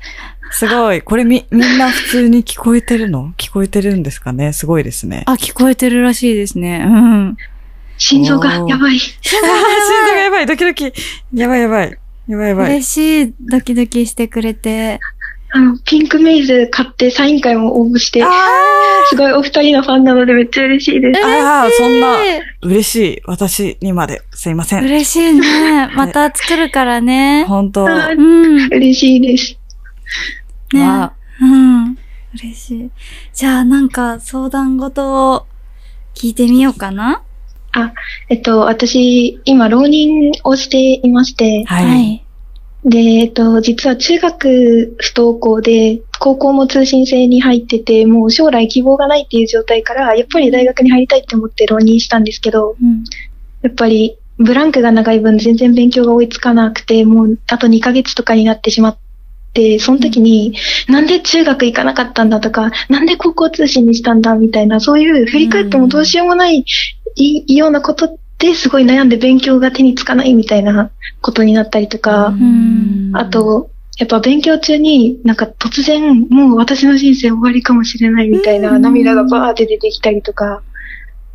[0.54, 0.68] す。
[0.68, 1.02] すごい。
[1.02, 3.34] これみ、みんな普通に聞こえてるの？
[3.38, 4.54] 聞こえてるんですかね？
[4.54, 5.24] すごいですね。
[5.26, 6.84] あ、聞こえてるらしいですね。
[6.86, 7.38] うん。
[7.98, 9.00] 心臓がやばい。
[9.22, 9.48] 心臓
[10.14, 10.46] がやばい。
[10.46, 10.92] ドキドキ。
[11.34, 11.98] やばいやばい。
[12.28, 12.72] やばいやばい。
[12.72, 13.34] 嬉しい。
[13.50, 15.00] ドキドキしてくれて。
[15.56, 18.28] あの、ピンクメイズ買ってサイン会も応募して、あ
[19.10, 21.22] すごいお二人のファンなのでめっちゃ嬉しいです。
[21.24, 22.16] あー、そんな、
[22.64, 23.22] 嬉しい。
[23.26, 24.24] 私にまで。
[24.32, 24.80] すいませい。
[24.80, 24.86] ん。
[24.86, 25.90] 嬉しいね。
[25.94, 27.46] また作るからね。
[27.48, 28.68] 本当うん。
[28.74, 29.56] 嬉しいです。
[30.74, 31.98] ねわうん。
[32.36, 32.92] 嬉しい。
[33.34, 35.46] じゃあなんか相談事を
[36.16, 37.24] 聞いてみようかな
[38.30, 42.24] えっと、私、今、浪人をしていまして、はい。。
[42.86, 53.04] で、えっと、実は中学不登校で、高校も通信制に入ってて、もう将来希望がないっていう状態から、やっぱり大学に入りたいって思って浪人したんですけど、うん。
[53.62, 58.98] やっぱりブランクが長い分全然勉強が追いつかなくて、もうあと2ヶ月とかになってしまっ
[59.54, 60.56] て、その時に、
[60.88, 66.66] なんで中学行かなかったんだとか、なんで高校通信にしたんだみたいな、そういう振り返ってもどうしようもない、
[67.16, 70.92] いいようなことってすごい悩んで勉強が手につかないみたいな
[71.22, 73.12] ことになったりとか、ん。
[73.14, 80.64] あ、と、やっぱ勉強中になんか突然もう私の人生終わりかもしれないみたいな涙がバーって出てきたりとか、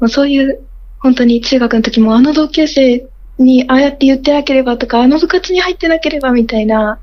[0.01, 0.61] もうそういう
[0.99, 3.07] 本当に中学の時もあの同級生
[3.39, 6.99] にああやって言ってなければとか、あの部活に入ってなければみたいな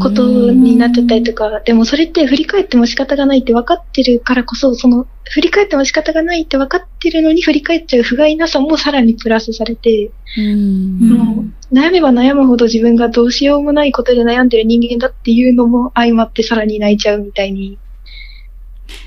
[0.00, 10.98] ことになっちゃったりとか、でもそれって振り返っても仕方がないって分かってるからこそ、その振り返っても仕方がないって分かってるのに振り返っちゃう不甲斐なさもさらにプラスされて、うん。
[10.98, 17.78] もう悩めば悩むほど自分がどうしようもないことで悩んでる人間だっていうのも相まってさらに泣いちゃうみたいに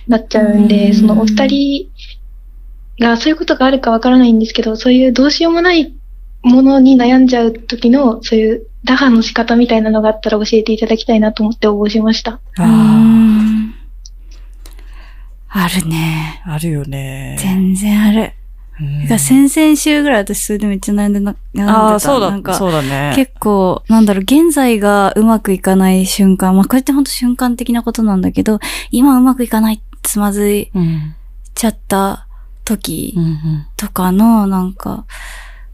[0.08, 1.92] なっちゃうんで、うんそのお二人
[3.00, 5.94] がそういうことがあるかわからないんですけど、そういうどうしようもない
[6.42, 12.34] ものに悩んじゃう時のそういう打破の仕方みたいなのがあったら教えていただきたいなと思って応募しました。
[12.34, 13.74] うあん
[15.50, 16.42] あるね。
[16.46, 17.38] あ、あるよね。
[17.40, 18.34] 全然ある。
[19.18, 21.80] 先々週ぐらい私それでめっちゃ悩んでな、悩んでた。
[21.80, 23.14] ああ、そうだ、なんかそうだね。
[23.16, 28.60] 結構、なんだろう、現在がうまくいかない瞬間、まあこれって本当瞬間的なことなんだけど、
[28.92, 31.16] 今うまくいかない、つまずいうん。
[31.54, 32.28] ちゃった
[32.66, 35.06] 時うんうんとかの、なんか、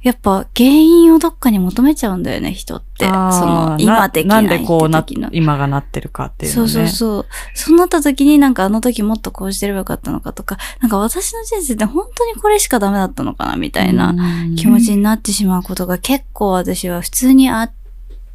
[0.01, 3.05] やっぱ原因をどっかに求めちゃうんだよね、人って。
[3.05, 6.87] そあの、ー今できないななんでこうな今がなってるかっていうそうのね。
[6.87, 7.25] そうそう。
[7.53, 17.71] そうなった時になんかあの時もっとこうしてればよかったのかとか、なんか私の人生って本当にこれしかダメだったのかなみたいなうん気持ちになってしまうことが結構私は普通にあっ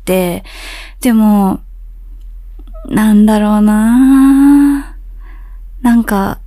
[0.05, 0.45] て、
[1.01, 1.61] でも、
[2.89, 4.97] なんだろうな
[5.83, 6.39] なんか、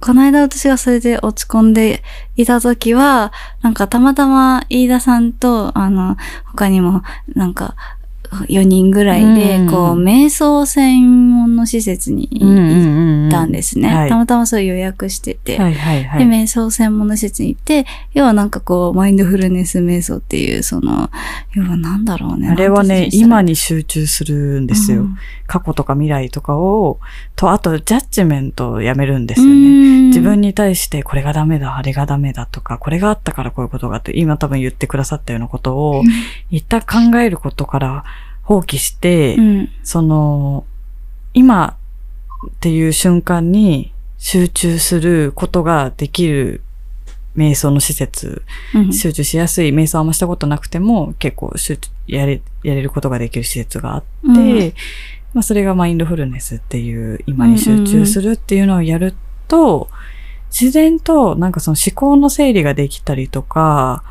[0.00, 2.02] この間私がそれで落ち込んで
[2.36, 3.32] いた時は、
[3.62, 7.02] なんかたまたま飯田さんと、あの、他にも、
[7.34, 7.76] なんか、
[8.48, 13.88] 4人ぐらいで、うんこう、瞑想専門の施設に行ったんですね。
[13.88, 15.58] はいたまたまそういう予約してて。
[15.58, 16.26] はいはいはで、い。
[16.28, 21.10] 瞑想専門の施設に行って、要はなんかこう、マインドフルネス瞑想っていう、その、
[21.54, 22.48] 要はなんだろうね。
[22.48, 25.02] あれはね、今に集中するんですよ。
[25.02, 25.16] うん
[25.46, 26.98] 過去とか未来とかを、
[27.36, 29.54] と、あと、ジャッジメントをやめるんですようね。
[29.54, 36.02] ん自分に対して、これがダメだ、あれがダメだとか、これがあったからこういうことがあって、今多分言ってくださったようなことを、
[36.50, 38.04] 一旦考えることから
[38.46, 39.68] 放棄して、うん。
[39.82, 40.64] その、
[41.34, 41.76] 今
[42.46, 46.62] っていう瞬間に集中することができる
[47.36, 48.42] 瞑想の施設、
[48.72, 48.92] うん。
[48.92, 54.72] 集中しやすい、瞑想あんましたことなくても結構集中やれ、やれることができる施設があって、うん。
[55.34, 59.14] まあそれがマインドフルネスっていう今に集中するっていうのをやる
[59.48, 59.90] と、
[60.50, 64.04] 自然となんかその思考の整理ができたりとか、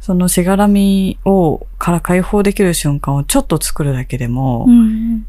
[0.00, 5.26] そのしがらみを、から解放できる瞬間をちょっと作るだけでも、うん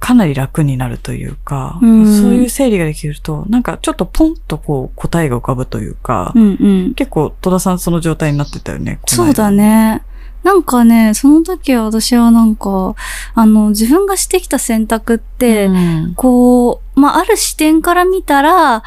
[0.00, 6.94] かなり楽になるというか、うんそういう整理ができると、なんかちょっとポンとこう答えが浮かぶというか、うんうん。
[6.94, 8.98] 結構戸田さんその状態になってたよね。
[9.06, 9.50] そうだ。
[9.50, 10.02] ね。
[10.42, 12.94] なんかね、その時は私はなんか、
[13.34, 18.82] あの、自分がしてきた選択って、うんこう、まあ、ある視点から見たら、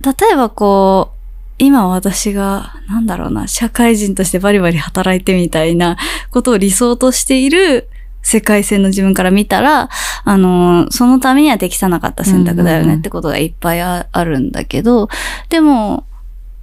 [0.00, 1.17] 例えばこう、
[1.58, 5.96] 今私が、なんだろうな、社会人としてバリバリ働いてみたいな
[6.30, 7.88] ことを理想としている
[8.22, 9.88] 世界線の自分から見たら、
[10.24, 15.08] あの、そのためには適さなかった選択だよねってことがいっぱいああるんだけど、
[15.48, 16.04] でも、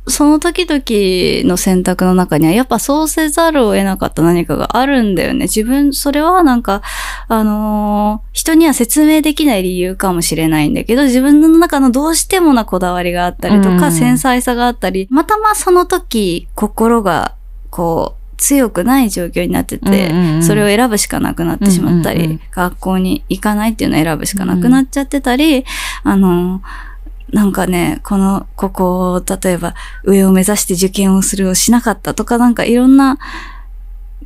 [0.08, 5.46] その時々の選択の中には、やっぱそうせざるを得なかった何かがあるんだよね。
[5.46, 6.82] 自分、それはなんか、
[7.28, 13.92] あのー人には説明できない理由かもしれないんだけど、自分の中のどうしてもなこだわりがあったりとか、うん。
[13.94, 17.34] 繊細さがあったり、またまその時、心が、
[17.70, 20.44] こう、強くない状況になってて、うんうんうん。
[20.44, 25.66] それを選ぶしかなくなってしまったり、うんうんうん学校に行かないっていうのを選ぶしかなくなっちゃってたり、
[26.04, 26.95] あのー
[27.36, 29.76] なんかね、この、ここを、例えば、
[30.06, 33.18] 上を目指して受験をするをしなかったとか、なんかいろんな、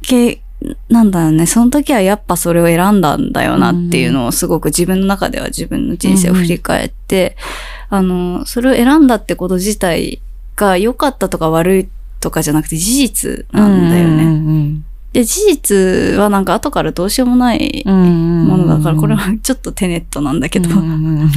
[0.03, 0.43] け、
[0.89, 7.35] なんだろうね、その時はやっぱそれを選んだんだよなっていうのをすごく自分の中では自分の人生を振り返って、
[7.89, 10.21] あの、それを選んだってこと自体
[10.55, 11.89] が良かったとか悪い
[12.19, 14.25] とかじゃなくて事実なんだよね。
[14.25, 14.81] ね。
[15.13, 21.29] で、事実はなんか後からどうしようもないもものだから、これはちょっとテネットなんだけど、うん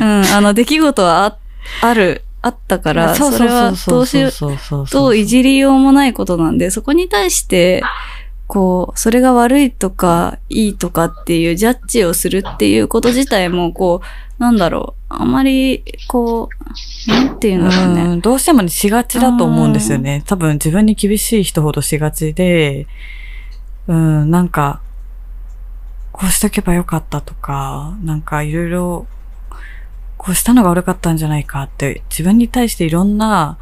[0.00, 1.38] あの、出来事はあ
[1.80, 4.30] ある、あったから、それはどうしよ
[5.08, 7.82] ういじりようもないことなんで、そこに対して、
[8.48, 14.06] こう、それが悪いとか、いいとかっていうジャッジをするっていうこと自体も、こう、
[14.42, 16.48] なんだろう、あまり、こ
[17.06, 18.02] う、なんていうんだろうね。
[18.02, 20.24] うんどうしてもね、しがちだと思うんですよね。
[20.26, 22.88] 多分自分に厳しい人ほどしがちで、
[23.86, 24.80] うん、なんか、
[26.10, 29.06] こうしとけばよかったとか、なんかいろいろ、
[30.16, 33.58] こうしたのが悪かったんじゃないかって、自分に対していろんな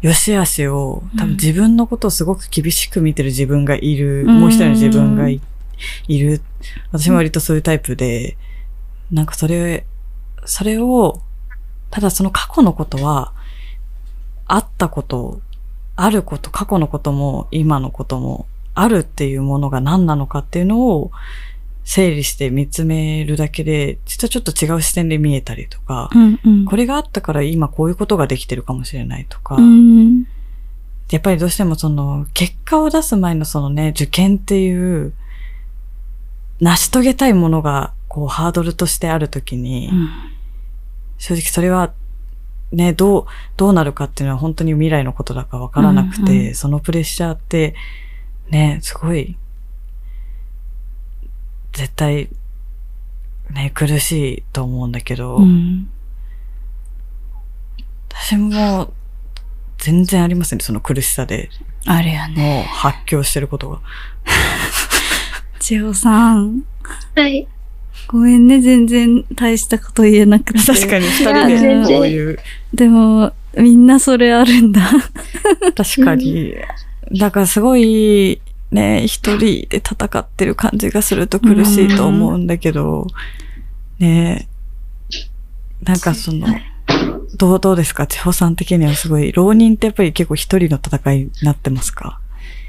[0.00, 5.40] 良し悪しを、多分自分のことをすごく厳しく見てる自分がいる、うんもう一人の自分がい
[6.06, 6.40] いる。
[6.92, 8.36] 私も割とそういうタイプで、
[9.10, 9.86] なんかそれ、
[10.44, 11.20] それを、
[11.90, 13.32] ただその過去のことは、
[14.46, 15.40] あったこと、
[15.96, 21.10] あること、過去のことも今のことも、あるっていうものが何なのかっていうのを
[21.84, 26.64] 整理して見つめるだけで、実はちょっと違う視点で見えたりとか、うんうん。
[26.64, 30.24] これがあったから今こういうことができてるかもしれないとか、うん。
[31.10, 35.12] やっぱりどうしてもその結果を出す前のそのね、受験っていう、
[36.60, 39.90] 成し遂げたいものがこうハードルとしてあるときに、
[41.20, 41.92] 正直それは
[42.72, 47.74] ね、どう、どうなるかっていうのは本当に未来のことだかわからなくて、うんうそのプレッシャーって、
[48.48, 49.36] ね、すごい、
[51.72, 52.30] 絶対、
[53.50, 55.90] ね、苦しいと思うんだけど、うん。
[58.08, 58.92] 私私も
[59.78, 61.50] 全然ありますね、その苦しさで。
[61.86, 62.34] あるよね。
[62.36, 63.80] もう発狂してることが。
[65.58, 66.62] 千代さん。
[67.16, 67.48] はい。
[68.10, 70.58] ごめんね、全然大したこと言えなくて。
[70.58, 72.38] 確かに二人でこういう、
[72.74, 74.80] でも、みんなそれあるんだ。
[75.76, 76.54] 確かに。
[77.18, 78.40] だからすごい、
[78.72, 83.06] ね、一人で戦ってる感じがすると苦しいと思うんだけど、
[84.00, 84.48] ね、
[85.84, 86.48] なんかその、
[87.36, 88.08] どう、どうですか？
[88.08, 92.20] 千穂さん的にはすごい、浪人ってやっぱり結構一人の戦いになってますか？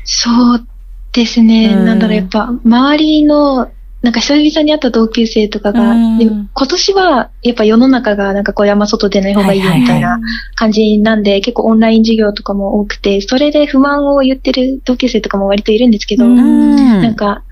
[0.03, 0.67] そう
[1.13, 1.73] ですね。
[1.75, 3.71] うんなんだろう、やっぱ、周りの、
[4.01, 6.49] なんか久々に会った同級生とかが、うん。
[6.53, 10.19] 今年は、やっぱ世の中がなんかこう山外出ない方がいいよみたいな
[10.55, 17.01] 感じなんで、結構オンライン授業とかも多くて、それで不満を言ってる同級生とかも割といるんですけど、うん。
[17.01, 17.43] なんか、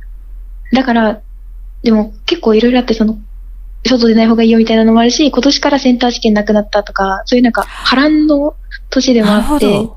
[0.73, 1.21] だから、
[1.83, 3.19] でも結構いろいろあって、その、
[3.85, 8.55] 外出ない方がいいよみたいなのもあるし、今年からセンター試験なくなったとか、そういうなんか波乱の
[8.89, 9.87] 年でもあって。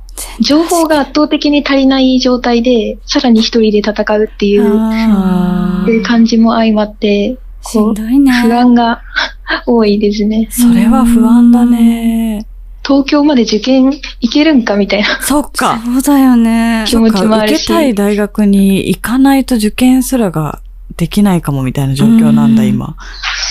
[0.41, 8.33] 情報が圧倒的に足りない状態で、さらに一人で戦うっていうあー感じも相まって、しこう、んどいね。
[8.33, 9.03] 不安が
[9.67, 10.49] 多いですね。
[10.51, 12.47] それは不安だね。
[12.85, 15.21] 東京まで受験行けるんかみたいな。
[15.23, 15.81] そっか。
[15.85, 16.85] そうだよね。
[16.87, 20.61] 気持ちもあるし受けたい大学に行かないと受験すらが
[21.03, 22.97] できないかもみたいな状況なんだ、うん今。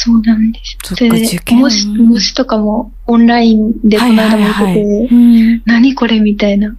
[0.05, 0.77] そうなんです。
[0.85, 1.59] そっか、で受験。
[1.59, 5.61] 模試、模試とかもオンラインでこの間も受けて。
[5.65, 6.73] 何これみたいな。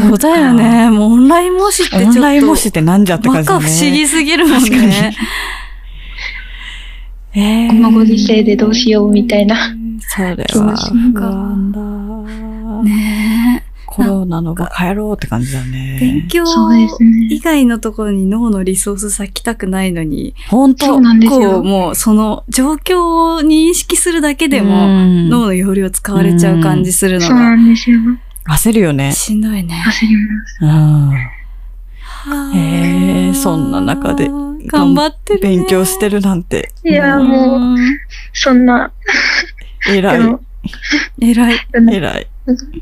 [0.00, 0.90] そうだよね。
[0.96, 2.04] もうオンライン模試って。
[2.04, 3.66] オンライン模試ってなんじゃって感じだね。
[3.66, 5.16] 不思議すぎるもんね。
[7.34, 9.56] えーこのご時世でどうしようみたいな。
[9.98, 11.80] それは気持ち不安だ。
[12.84, 13.23] ね
[13.94, 15.70] コロナの場帰ろうって感じだえ。
[15.70, 15.98] ね。
[16.00, 17.28] 勉強そうですね。
[17.30, 21.62] 以外のところに脳のリソース割きたくないのに、本当そうなんですこうよ。
[21.62, 28.00] もうその状況を認識するだけでうもん脳の容量使われちゃう感じするのそうながんですよ。
[28.48, 29.12] 焦るよね。
[29.12, 29.80] しんどいね。
[29.86, 30.58] 焦ります。
[30.60, 30.66] う
[32.52, 32.58] ん。
[32.58, 34.28] へへえそんな中で
[34.66, 35.56] 頑張ってるね。
[35.58, 36.72] 勉強してるなんて。
[36.84, 37.76] いや、うんもう、
[38.32, 38.90] そんな、
[39.88, 40.38] 偉い。
[41.20, 41.58] 偉い。
[41.92, 42.26] 偉い。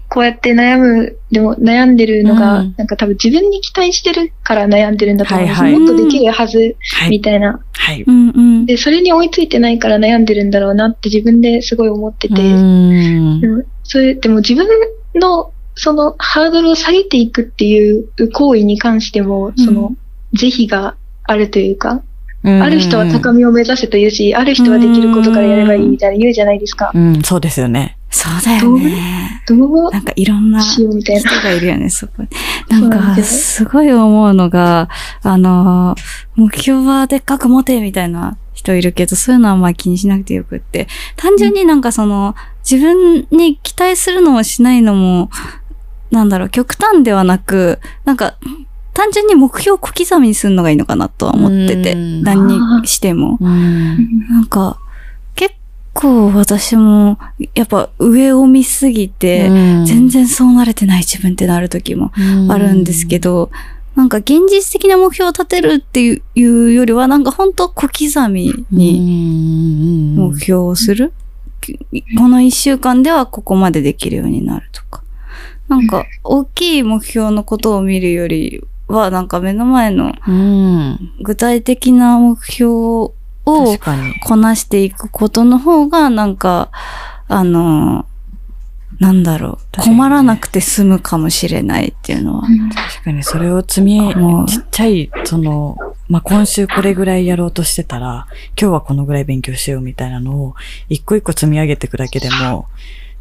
[0.08, 7.10] こうやって悩む、でも悩んでるのが、うんなんか多分自分に期待してるから悩んでるんだと思うんです、はいはいもっとできるはず、はい。
[7.10, 7.60] みたいな。
[7.72, 8.02] はい。
[8.02, 8.66] うんうん。
[8.66, 14.66] で、それに追いついてないから悩んでるんだろうなって自分ですごい思ってて、うんでもそれ、でも自分
[15.14, 19.92] のそのハードルを下げていくっていう行為に関しても、その、
[20.32, 22.02] 是非があるというか、
[22.44, 26.90] ある人は高みを目指せと言うし、ある人はできることからやればいいみたいな言うじゃないですか。
[26.92, 27.96] うん、そうですよね。
[28.10, 29.42] そうだよね。
[29.46, 29.90] どう？
[29.90, 31.42] なんかいろんな人な。
[31.42, 32.28] がいるよね、そこに。
[32.68, 34.88] なんか、すごい思うのが、
[35.22, 35.96] あの、
[36.36, 40.88] 目標はでっかく持てみたいな人いるけど、そういうのはあんまり気にしなくてよくって。
[41.16, 42.34] 単純になんかその、
[42.68, 45.30] 自分に期待するのもしないのも、
[46.10, 48.34] なんだろう、極端ではなく、なんか、
[49.02, 53.36] 単純に目標を小刻みにするのがいいのかなとは思ってて、うん何にしても。
[53.40, 54.28] うん。
[54.28, 54.78] なんか、
[55.34, 55.56] 結
[55.92, 57.18] 構私も、
[57.54, 59.48] やっぱ上を見すぎて、
[59.86, 62.12] 全然そうなれてない自分ってなる時も
[62.48, 63.50] あるんですけど、
[63.96, 71.12] なんか現実的な目標を立てるっていうよりは、なんか本当小刻みにに目標をする。
[72.16, 75.02] この一週間ではここまでできるようになるとか。
[75.66, 78.62] なんか大きい目標のことを見るより
[78.92, 81.12] は、なんか目の前のうん。
[81.22, 83.12] 具体的な目標を。
[84.24, 86.70] こなしていくことの方が、なんか、
[87.28, 88.06] あの、
[88.98, 92.42] なんだろう、困らなくて済むかもしれないっていうのは。
[92.42, 95.76] 確かにそれを積みもう、ちっちゃい、その、
[96.08, 98.28] まあ、今週これぐらいやろうとしてたら、
[98.60, 100.54] 今日はこのぐらい勉強しようみたいなのを、
[100.88, 102.66] 一個一個積み上げていくだけでも、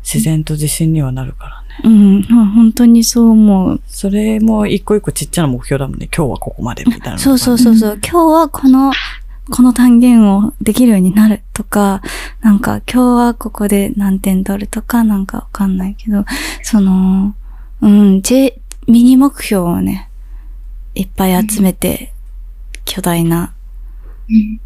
[0.03, 1.60] 自然と自信にはなるからね。
[1.83, 3.81] うん、本当にそう思う。
[3.87, 6.09] それも一個一個ちっちゃな目標だもんね。
[6.15, 7.17] 今日はここまでみたいな。
[7.17, 7.99] そうそうそうそう。
[8.03, 8.91] 今日はこの、
[9.49, 12.01] この単元をできるようになるとか、
[12.41, 16.25] なんか今日はここで何点取るとかなんかわかんないけど、
[16.61, 17.35] その、
[17.81, 20.09] うん、J、ミニ目標をね、
[20.93, 22.13] いっぱい集めて、
[22.85, 23.53] 巨大な、
[24.29, 24.59] うん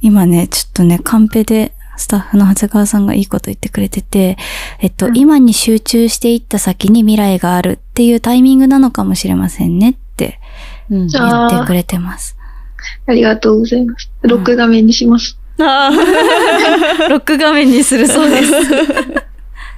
[0.00, 4.36] 今ね、ちょっとね、カンペでスタッフの長谷川さんがいいこと言ってくれてて、
[4.80, 10.38] えっと、うん今に集中していった先に未来があるっていうタイミングなのかもしれませんねって
[10.88, 11.10] 言っ
[11.50, 12.36] てくれてます。
[13.06, 14.10] ありがとうございます。
[14.22, 15.38] ロック画面にします。
[15.58, 15.90] あ
[17.10, 18.52] ロック画面にするそうです。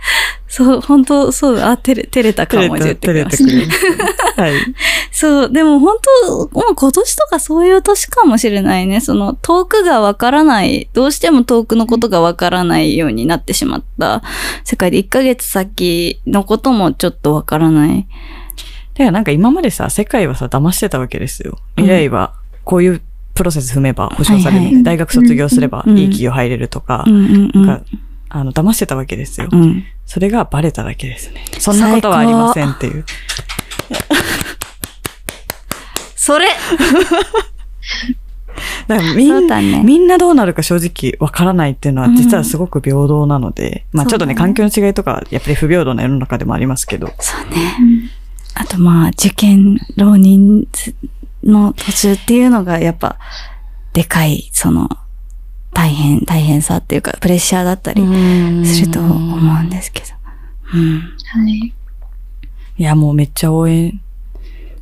[0.50, 3.68] そう、本当そう、あ、照れ、照れたかも言って照れくれまして
[4.36, 4.42] た。
[4.42, 4.52] はい。
[5.12, 5.96] そう、でも本
[6.26, 9.00] 当、もう今年とかそういう年かもしれないね。
[9.00, 14.22] その遠くがわからない、どうしても遠くのことがわからないようになってしまった
[14.64, 18.06] 世界で1ヶ月先のこともちょっとわからない。
[18.94, 21.58] てかなんか今までさ、世界はさ、騙してたわけですよ。
[21.76, 22.32] 未来は
[22.64, 23.00] こういう
[23.34, 27.66] プロセス踏めば保証される、はいはい大学卒業すればうんいい企業入れるとか、うんうんうん。
[27.66, 27.84] なんか
[28.30, 29.48] あの、騙してたわけですよ。
[29.50, 29.84] うん。
[30.10, 31.44] それがバレただけですね。
[31.60, 33.04] そんなことはありませんっていう。
[36.16, 36.48] それ
[38.88, 39.82] だからみんね。
[39.84, 47.12] みんなどうなるか正直わからないっていうのは実はすごく平等なので、まあちょっとね、ね環境の違いとか、やっぱり不平等な世の中でもありますけど。
[47.20, 48.10] そうね。
[48.54, 50.66] あとまあ、受験浪人
[51.44, 53.16] の途中っていうのがやっぱ、
[53.92, 54.88] でかい、その、
[55.72, 58.02] 大変、大変さっていうか、プレッシャーだったり
[58.66, 60.06] すると思うんですけど。
[60.74, 61.00] うん。
[61.00, 61.72] はい。
[62.78, 64.00] いや、もうめっちゃ応援、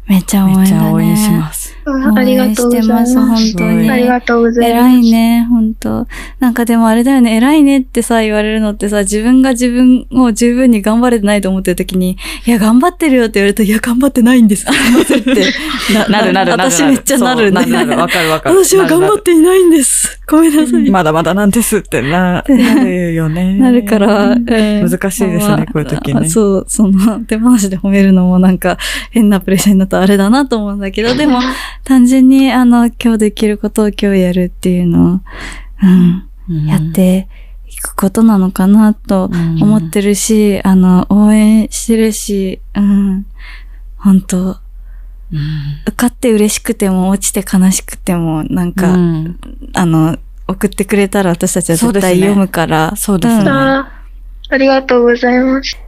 [0.07, 0.71] めっちゃ応援だね。
[0.71, 1.78] めっちゃ応援します。
[1.91, 3.19] あありがとうございます。
[3.19, 4.87] 本当にありがとうございます。
[4.87, 6.07] 偉いね、本当
[6.41, 12.17] なんかでもあれだよね、偉いねってさ、言われるのってさ、自分が自分を十分に頑張れてないと思ってる時に、
[12.47, 14.67] いや、頑張ってるよって言われると、いや、頑張ってないんです。
[14.69, 15.53] って。
[15.93, 16.53] なるなるなる。
[16.53, 17.65] 私めっちゃなるね。
[17.67, 17.97] なる。
[17.97, 18.65] わかるわかる。
[18.65, 20.21] 私は頑張っていないんです。
[20.29, 20.91] ごめんなさい。
[20.91, 23.55] まだまだなんですってな、なるよね。
[23.59, 28.79] なるから、えー難しいですねまあこういう時ねあそう、その、手放しで褒めるのもなんか
[29.11, 31.41] 変なプレッシャーになったらあれだなと思うんだけど、でも、
[31.89, 35.21] 単純に、あの、今日できることを今日やるっていうのを、
[35.83, 36.67] うん、うん。
[36.67, 37.29] やって
[37.67, 43.27] いくことなのかなとうん思ってるし、あの、応援してるし、うん、
[43.97, 44.59] 本当うん。
[45.87, 49.41] 受かって嬉しくても落ちて悲しくても、なんか、うん。
[49.73, 52.97] あの、送ってくれたら私たちは絶対読むから。
[52.97, 53.51] そうですね。
[53.51, 53.91] あ
[54.59, 55.88] りがとうございます。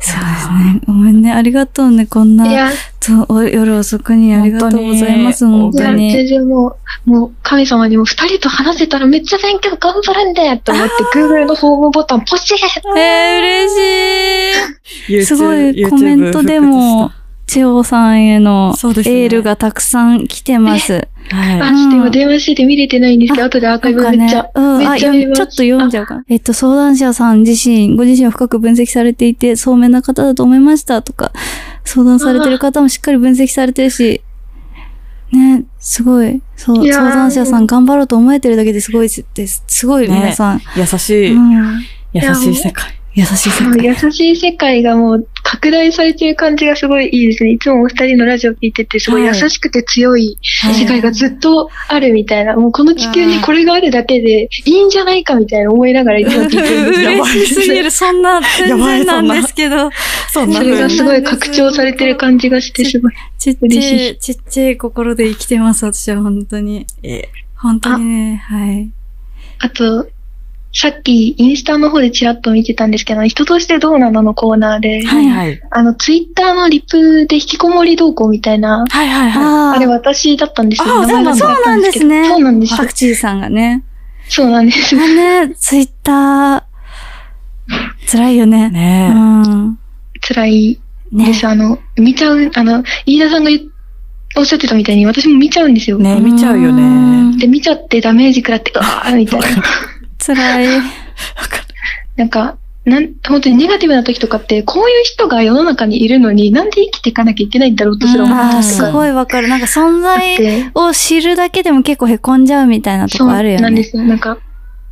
[0.00, 0.80] そうですね。
[0.86, 1.30] ごめんね。
[1.30, 2.06] ありがとうね。
[2.06, 2.46] こんな、
[3.50, 5.46] 夜遅くにありがとうございます。
[5.46, 6.10] 本当に。
[6.12, 6.76] 全然も
[7.06, 12.58] う、もう神様にも二人と話せたらめっちゃ勉強頑張るんだよと思って、Google のフォームボタンポチッ
[12.96, 13.38] えー、
[15.08, 15.24] 嬉しい。
[15.26, 17.12] すごいコメントでも、
[17.50, 21.08] 千代さんへのエールがたくさん来てます。
[21.30, 21.60] はい。
[21.60, 25.34] あ、ちょっと今電話してて見れてないんですけど、後でアーカイブめっちゃ、うん、めあ、っちゃ見ます。
[25.34, 26.24] よちょっと読んじゃうかな。
[26.28, 31.32] えっと、相談者さん自身、ご自身を深く分析されていて、聡明な方だと思いましたとか、
[31.84, 34.22] 相談されてる方もしっかり分析されてるし、
[35.32, 39.64] ね、すごい、そう、相談者さん頑張ろうと思えてるだけですごいです。
[39.66, 40.60] すごいね皆さん。
[40.76, 41.80] 優しい、うん、
[42.12, 42.99] 優しい世界。
[43.14, 43.84] 優しい世界。
[43.84, 47.52] 優しい世界がもう拡大されてる感じがすごいいいですね。
[47.52, 57.10] いつもお二人のラジオ聞いてて、すごい優しくて強い世界がずっとあるみたいな、もうこの地球にこれがあるだけでいいんじゃないかみたいな思いながらいつも聞いてるんですよ。
[57.10, 59.90] 嬉しすぎる、そんな、全然なんですけど。
[60.32, 63.12] そんなそれがすごい拡張されてる感じがして、すごい。
[63.38, 66.86] ちっち嬉しゃい、ちっちゃい心で生きてます、私は本当に。
[67.02, 68.90] え本当にね、はい。
[69.58, 70.08] あと、
[70.72, 75.60] さっきインスタの方でチラッと見てたんですけど、人としてどうなののコーナーで、はいはい。
[75.70, 79.44] あの、ツイッターのリプで引きこもり動向みたいな、はいはいはい。
[79.44, 81.00] ああれ私だったんですよ。
[81.00, 81.22] あそう
[81.64, 82.28] なんですね。
[82.28, 82.86] そうなんですよパ。
[82.86, 83.82] クチーさんがね。
[84.28, 84.96] そうなんです。
[84.96, 86.62] あね、ツイッター、
[88.10, 88.70] 辛いよね。
[88.70, 89.78] ねねうん。
[90.20, 91.48] 辛いねです。
[91.48, 93.62] あの、見ちゃう、あの、飯田さんが言っ
[94.36, 95.98] おっしゃってたみたいに私も見ちゃうんですよ。
[95.98, 96.02] え。
[96.02, 97.36] ね見ちゃうよね。
[97.38, 99.62] で、見ちゃってダメージ食らって、あーみたいな。
[100.24, 100.82] 辛い。
[102.16, 109.48] なんか、なん、本当にネガティブな時とかって、こういう人が世の中にいるのに、なんで生きていかなきゃいけないんだろうとすら思った時とかごいわかる。
[109.48, 113.62] なんか存在て、を知るだけでも結構凹んじゃうみたいなとそうこあるよね。
[113.62, 114.02] なんですよ。
[114.02, 114.38] なんか、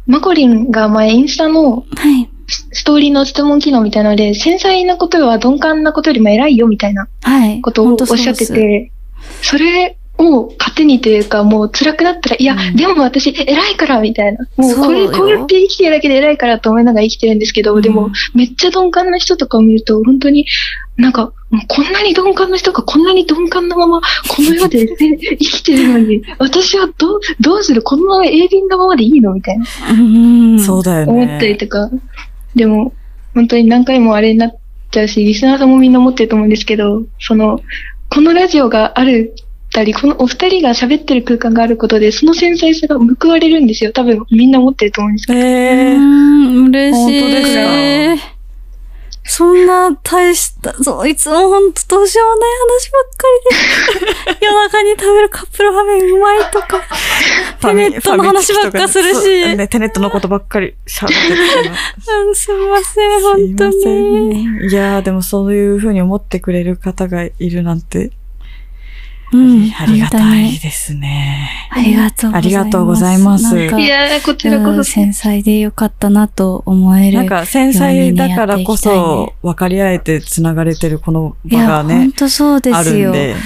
[0.07, 1.83] マコリンが前インスタのは
[2.21, 2.29] い。
[2.73, 7.61] ストーリーの質問機能みたいなので、繊細なことは鈍感なことよりも偉いよみたいなはい。
[7.61, 8.55] ことをおっしゃってです。
[8.55, 8.93] て、
[9.43, 14.47] それを糧にというか、もう辛くなったら、いや、うんでも私偉いからみたいな。
[14.57, 20.47] もうこれ、そうよこうやって生きてるだけで偉いからと思いながら生きてるんですけど、でも、めっちゃ鈍感な人とかを見ると、本当に、
[20.97, 29.65] なんか、もうこんなに鈍感な人がこんなに鈍感なまま、この世で、ね、生きてるのに、 私はどう、どうするこのまま鋭敏なままでいいのみたいな。
[29.91, 30.59] うん。
[30.59, 31.13] そうだよね。
[31.13, 31.89] 思ったりとか。
[32.57, 32.93] でも、
[33.35, 34.51] 本当に何回もあれになっ
[34.91, 37.61] ちゃうし、リスナーさんもみんな思ってると思うんですけど、その、
[38.11, 39.35] このラジオがある
[39.71, 43.93] たり、このお二人が喋ってる空間があることで、その繊細さが報われるんですよ。
[43.93, 45.39] 多分みんな思ってると思うんですけど。
[45.39, 47.21] うえーん、嬉しい。
[47.21, 48.39] 本当です
[49.29, 53.03] そんな大した、そう、いつもほんとどうしようもない話ばっ
[54.25, 56.83] かりで、夜中に食べるカップラーメンうまいとか、
[57.61, 62.11] テネットの話ばっかするし、ね、テネットのことばっかり喋ってきてます。
[62.11, 64.29] うんすみません、本当に。
[64.61, 64.69] ね。
[64.71, 68.11] いやー、でもそういうふうに思ってくれる方がいるなんて、
[69.33, 71.51] うんありがたいですね。
[71.71, 72.47] ありがとうございます。
[72.47, 74.71] ありがとうございますなんかいやー、こちらこそ。
[74.73, 77.19] うん繊細でよかったなと思える。
[77.19, 83.05] なんか繊細だからこそ分かり合えて繋がれてるこのいや、場がね本、当そうであすよ。
[83.05, 83.37] るんで。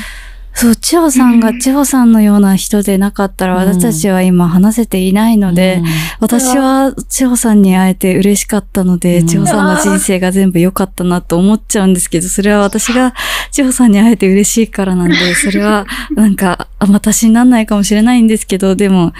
[0.54, 5.86] そう、千穂さんがうん千穂さんのような人でなかったら、うん私たちは今話せていないので、うん
[6.20, 13.14] 私は千穂さんに会えて嬉しかったので、うん千穂さんの人生が全部良かったなと思っちゃうんですけど、それは私が
[13.50, 19.12] 千穂さんに会えて嬉しいからなんで、 それはなんか、あ私になんないかもしれないんですけど、でも、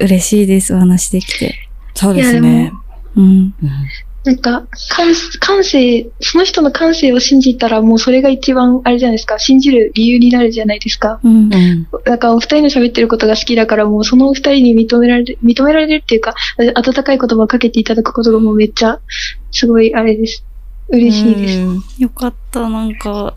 [0.00, 1.68] 嬉しいです、お話できて。
[1.94, 2.72] そうですね
[3.16, 3.20] で。
[3.20, 3.24] うん。
[3.24, 3.54] うん
[4.24, 5.08] なんか、感、
[5.40, 11.18] 感性、その人の感性を信じたらもうそれが一番、あれじゃないですか、信じる理由になるじゃないですか。
[11.24, 11.52] うん。
[11.52, 16.34] うんなんかお二人の喋ってることが好きだからもうそのお二人に認められる、認められるっていうか、
[16.74, 19.00] 温かい言葉をかけていただくことがもうめっちゃ、
[19.50, 20.44] すごいあれです。
[20.88, 21.58] 嬉しいです。
[21.58, 23.34] うんよかった、なんか、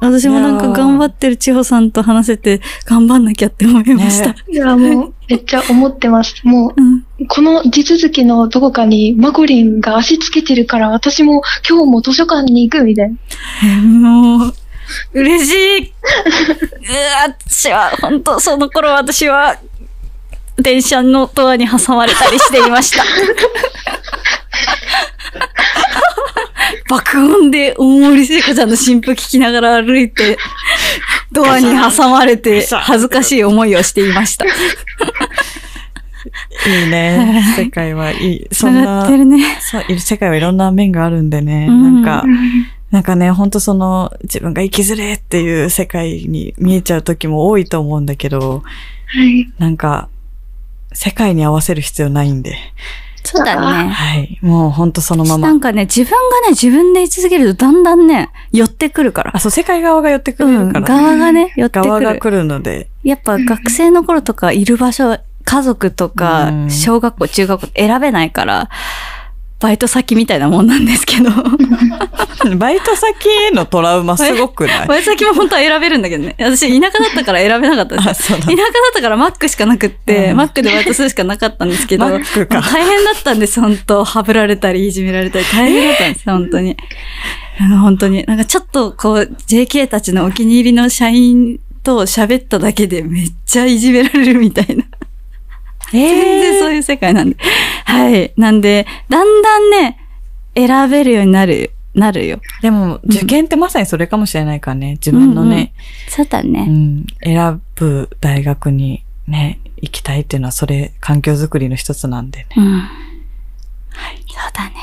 [0.00, 4.28] 私もなんか頑張ってる千穂さんと話せて頑張んなきゃって思いました。
[4.28, 6.40] ねいや、もう、めっちゃ思ってます。
[6.44, 7.04] もうん。
[7.20, 13.16] う、この地続きのどこかにマゴリンが足つけてるから私も今日も図書館に行くみたいな。
[13.82, 14.54] もう、
[15.12, 15.78] 嬉しい。
[15.80, 19.58] うわ、私は、本当その頃私は、
[20.56, 23.04] 電車のドアに挟まれたりしていました。
[26.92, 30.36] 爆音で大森聖子ちゃんの新婦聞きながら歩いて、
[31.32, 34.44] ドアに挟まれて恥ずかしい思いをしていました。
[34.44, 34.50] い
[36.86, 37.42] いね。
[37.56, 38.46] 世界はいい。
[38.52, 39.56] そんなね。
[39.60, 41.66] そう、世界はいろんな面があるんでね。
[41.66, 42.26] うんなんか、
[42.90, 48.62] なんかね、ほんとその、自分が生きづれっていう世界に見えちゃう時も多いと思うんだけど、
[49.06, 49.50] はい。
[49.58, 50.10] なんか、
[50.92, 52.58] 世界に合わせる必要ないんで。
[53.24, 53.88] そうだね。
[53.88, 54.38] はい。
[54.42, 55.48] もうほんとそのまま。
[55.48, 56.16] なんかね、自分が
[56.48, 59.40] ね、自分で居続けるとだんだんね、寄ってくるからあ、。
[59.40, 60.86] そう、世界側が寄ってくるから。
[60.86, 61.88] 側がね、寄ってくる。
[61.90, 62.88] 側が来るので。
[63.04, 68.70] やっぱ学生の頃とかいる場所、家族とうか、ん小学校、中学校選べないから、
[69.62, 71.30] バイト先みたいなもんなんですけど。
[72.58, 74.88] バイト先へのトラウマすごくない？
[74.88, 76.34] バイト先も本当は選べるんだけどね。
[76.40, 78.56] 私、田舎だったから選べなかったです田舎だっ
[78.94, 82.24] たからマックしかなくって、うんマックでバイトするしかなかったんですけど、大変
[83.04, 86.76] だったんです、本当はぶられたり、いじめられたり、大変だったんです、 本当に。
[87.60, 88.24] あの本当に。
[88.24, 94.84] なんかちょっとこう、JK たちのお気に入りの社員と喋っただけでめっちゃいじめられるみたいな。
[95.98, 97.36] 全然そういう世界なんで。
[97.84, 98.32] はい。
[98.36, 99.98] なんで、だんだんね、
[100.56, 102.40] 選べるようになる、なるよ。
[102.62, 104.92] でも、受験ってまさにそれかもしれないからね。
[104.92, 105.72] 自分のね、
[106.08, 106.64] そうだうね。
[106.64, 112.46] ん、選ぶ大学にね、行きたいっていうのは、それ、環境づくりの一つなんでね。
[112.56, 112.78] うん。
[112.78, 112.88] は
[114.10, 114.22] い。
[114.28, 114.74] そうだね。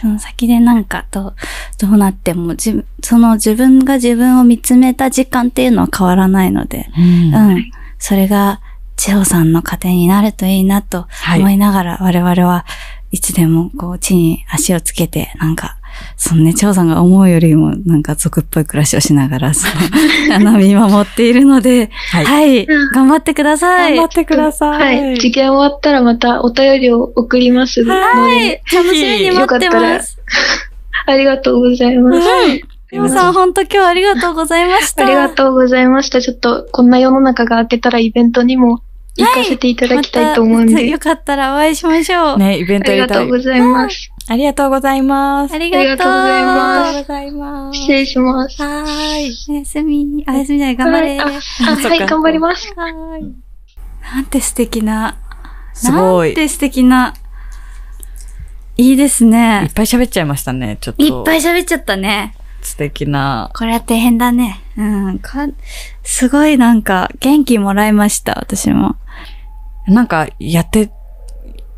[0.00, 1.34] その先でなんか、どう、
[1.78, 7.70] どうなっても、じ、その自分が自分を見つめた時間っていうのは変わらないので、うんうん。
[7.98, 8.60] それが、
[9.04, 12.64] 千穂さんの糧になるといいなとはい思いながら、我々は
[13.10, 15.76] いつでもこう地に足をつけて、なんか、
[16.16, 19.66] そのね、千穂さんが思うよりもなんか俗っぽい暮らしをしながら、そ
[20.30, 23.96] の、あの、見守っているので、はいはい、うん頑張ってください。
[23.96, 24.68] 頑張ってくださ。
[24.68, 25.14] はいい。
[25.16, 30.18] 受験終わったらまたお便りを送りますので、はい、楽しみに待ってます。
[31.04, 32.20] ありがとうございます。
[32.88, 35.04] 千穂さん、本当今日はありがとうございました。
[35.04, 36.22] ありがとうございました。
[36.22, 38.80] ちょっと、こんな世の中が明けたらイベントにも
[39.16, 42.38] 行かせていただきたいと思うんで、またよかったらお会いしましょう。
[42.38, 43.18] ね、イベンありトやりたい。
[43.18, 44.10] がとうございます。
[44.26, 45.58] ありがとうございますあ。
[45.58, 45.82] りがとう。
[45.82, 48.62] ありがとうございますざいます失礼します。
[48.62, 49.36] はーい。
[49.50, 50.24] おやすみ。
[50.26, 50.76] おやすみない。
[50.76, 51.08] 頑張れ。
[51.08, 52.72] はい、あはあはい、頑張ります。
[52.74, 53.34] ーい。
[54.14, 55.16] なんて素敵な。
[55.74, 56.28] すごい。
[56.28, 57.14] なんて素敵な。
[58.76, 59.72] いいですいねっ。
[59.72, 60.78] ぱい喋っちゃいましたね。
[60.80, 61.02] ちょっと。
[61.02, 62.34] いっぱい喋っちゃったね。
[62.62, 63.50] 素敵な。
[63.54, 64.60] これは大変だね。
[64.76, 64.82] う
[65.12, 65.18] ん。
[65.18, 65.46] か
[66.02, 68.96] すごいなんか元気もらいました、私も。
[69.86, 70.90] なんか、やって、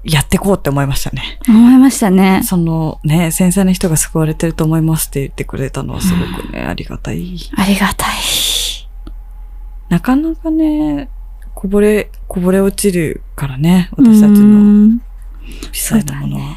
[0.04, 1.40] やってこうって思いましたね。
[1.48, 2.42] 思いましたね。
[2.44, 7.36] そのね、繊細な人が救われてると思いますって言ってくれたのはすごくね、ありがたい。
[7.56, 8.14] ありがたい。
[9.88, 11.08] なかなかね、
[11.54, 15.02] こぼれ、こぼれ落ちるからね、私たちうのん微
[15.72, 16.56] 細なものは。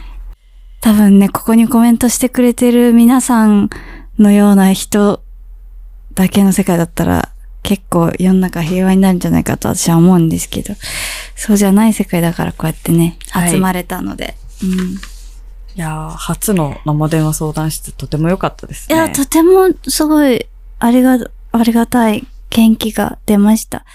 [0.81, 3.69] 多分ね、ここにコメントしてくれてる皆さん
[4.19, 5.23] のような人
[6.13, 7.30] だけの世界だったら
[7.64, 10.73] 結構世の中平和になるんじゃないかと私は思うんですけど、
[11.36, 14.36] そうじゃない世界だからこうやってね、はい集まれたので。
[14.64, 14.69] うん。
[15.76, 18.95] いやー初の生電話相談室とても良かったですね。
[18.95, 20.45] いや、とてもすごい、
[20.80, 21.19] ありが、
[21.52, 23.86] ありがたい元気が出ました。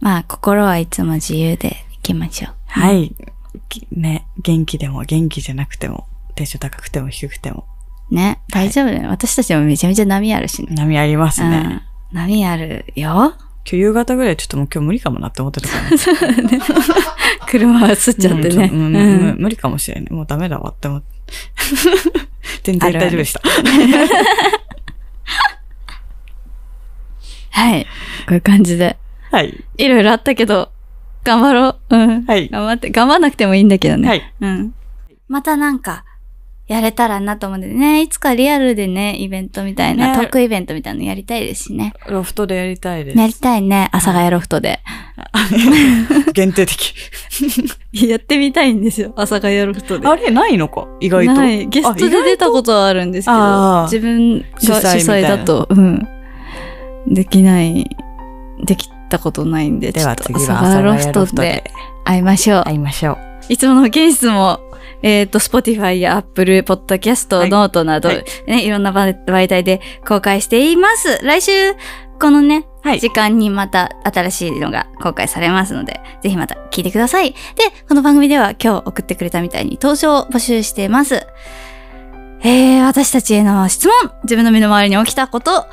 [0.00, 2.52] まあ、心はいつも自由でいきましょう。
[2.66, 3.14] はい。
[3.68, 7.66] きね、元気でも元気じゃなくても、テンション高くても低くても、
[8.10, 9.08] ね、大丈夫だよ。
[9.08, 10.74] 私たちもめちゃめちゃ波あるしね。
[10.74, 11.56] 波ありますね。
[11.56, 11.82] うん。
[12.12, 13.34] 波あるよ。
[13.64, 15.74] 今日夕方ぐらいちょっともう今日無理かもなって思ってたか
[16.26, 16.60] ら ね。
[17.46, 18.70] 車は映っちゃってね。
[18.72, 20.12] うんうんうんむ無理かもしれない。
[20.12, 21.06] もうダメだわって思って。
[22.64, 23.40] 全然大丈夫でした。
[27.50, 27.84] はい。
[27.84, 27.88] こ
[28.30, 28.96] ういう感じで。
[29.30, 29.64] はい。
[29.76, 30.72] いろいろあったけど、
[31.24, 31.96] 頑張ろう。
[31.96, 32.24] うん。
[32.24, 34.08] はい頑張って、頑張んなくてもいいんだけどね。
[34.08, 34.34] はい。
[34.40, 34.74] うん。
[35.28, 36.04] またなんか、
[36.70, 41.94] やれたらなと思うんでね、いつかリアルでね、イベントみたいな、ねトークイベントみたいなのやりたいですしね。
[42.08, 43.18] ロフトでやりたいです。
[43.18, 44.78] やりたいね、阿佐ヶ谷ロフトで。
[46.32, 46.94] 限定的。
[48.08, 50.06] やってみたいんですよ、阿佐ヶ谷ロフトで。
[50.06, 50.86] あれないのか？
[51.00, 51.32] 意外と。
[51.32, 51.66] ない。
[51.66, 54.66] ゲストで出たことはあるんですけど、自分が主
[55.00, 56.06] 主催だと、うん。
[57.08, 57.84] できない、
[58.64, 61.64] できたことないんで、では次はちょっと阿佐ヶ谷ロフトで
[62.04, 62.62] 会いましょう。
[62.62, 63.18] 会いましょう。
[63.48, 64.60] いつもの保健室も、
[65.02, 71.18] えっ、と、Spotify や Apple Podcast、はいノートなど、はいね、いろんな媒媒体で公開しています。
[71.22, 71.52] 来週、
[72.20, 77.32] このね、はい時間にまた新しいのが公開されますので、ぜひまた聞いてください。
[77.32, 77.36] で、
[77.88, 81.26] この番組では今日送ってくれたみたいに投書を募集しています。
[82.42, 85.66] えー、私たちへの質問、自分の身の回りに起きたこと、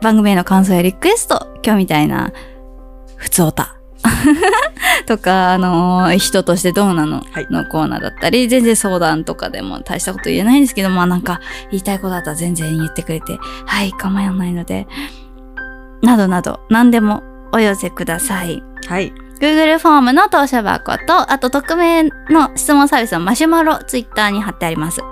[0.00, 2.32] 番組への感想やリクエスト、今日みたいな、
[3.16, 3.73] ふつおた。
[5.06, 11.40] とか、あのー人としてどうなの、はいのコーナーだったり、全然相談とかでも大したこと言えないんですけど、まあなんか
[11.70, 14.86] 言いたいことだったら全然言ってくれて、はい、構わないので、
[16.02, 17.22] などなど、何でも
[17.52, 18.62] お寄せください。
[18.88, 19.12] はい。
[19.40, 24.98] Google フォームの当社箱と、あと匿名の質問サービスのマシュマロ、ツイッターに貼ってあります。
[24.98, 25.04] と、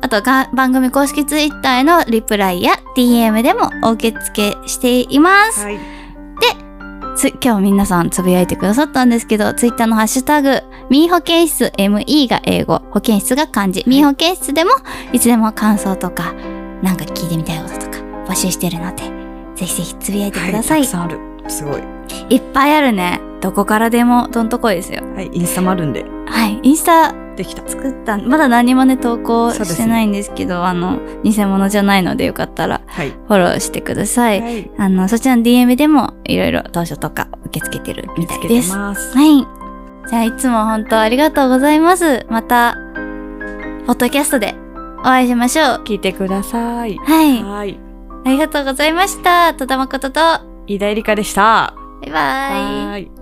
[0.00, 5.64] あとが番組公式ツイッターへのリプライや DM でもお受け付けしています。
[5.64, 5.78] はい。
[7.18, 14.70] つ今日皆さんつぶやいてくださったんですけど、ツイッターのハッシュタグ、ミー保健室、ME が英語、保健室が漢字、ミー保健室でも、
[15.12, 16.32] いつでも感想とか、
[16.80, 19.02] なんか聞いてみたいこととか、募集してるので、
[19.56, 20.82] ぜひぜひつぶやいてください。
[20.82, 21.18] い、たくさんある。
[21.48, 21.97] すごい。
[22.36, 23.20] っぱいあるね。
[23.40, 25.02] どこからでもどんとこいですよ。
[25.14, 25.30] はい。
[25.32, 26.58] インスタもあるんで、はい。
[26.62, 27.66] インスタできた。
[27.66, 33.10] 作った、まだ何もね、投稿してないんですけど、あの、偽物じゃないのでよかったらはい。
[33.10, 34.42] フォローしてください。
[34.42, 34.70] はい。
[34.76, 38.76] あの、そちらの DM でもいろいろ当初とか受け付けてるみたいです。
[38.76, 39.46] はい。
[40.10, 42.26] じゃあ、いつも本当ありがとうございます。
[42.28, 42.76] また、
[43.86, 44.54] ポッドキャストで
[44.98, 45.82] お会いしましょう。
[45.84, 46.96] 聞いてください。
[46.96, 47.42] はい。
[47.42, 47.78] はい。
[48.24, 49.54] ありがとうございました。
[49.54, 50.20] 戸田誠と、
[50.66, 51.77] 飯田絵梨香でした。
[52.00, 53.17] バイバイ。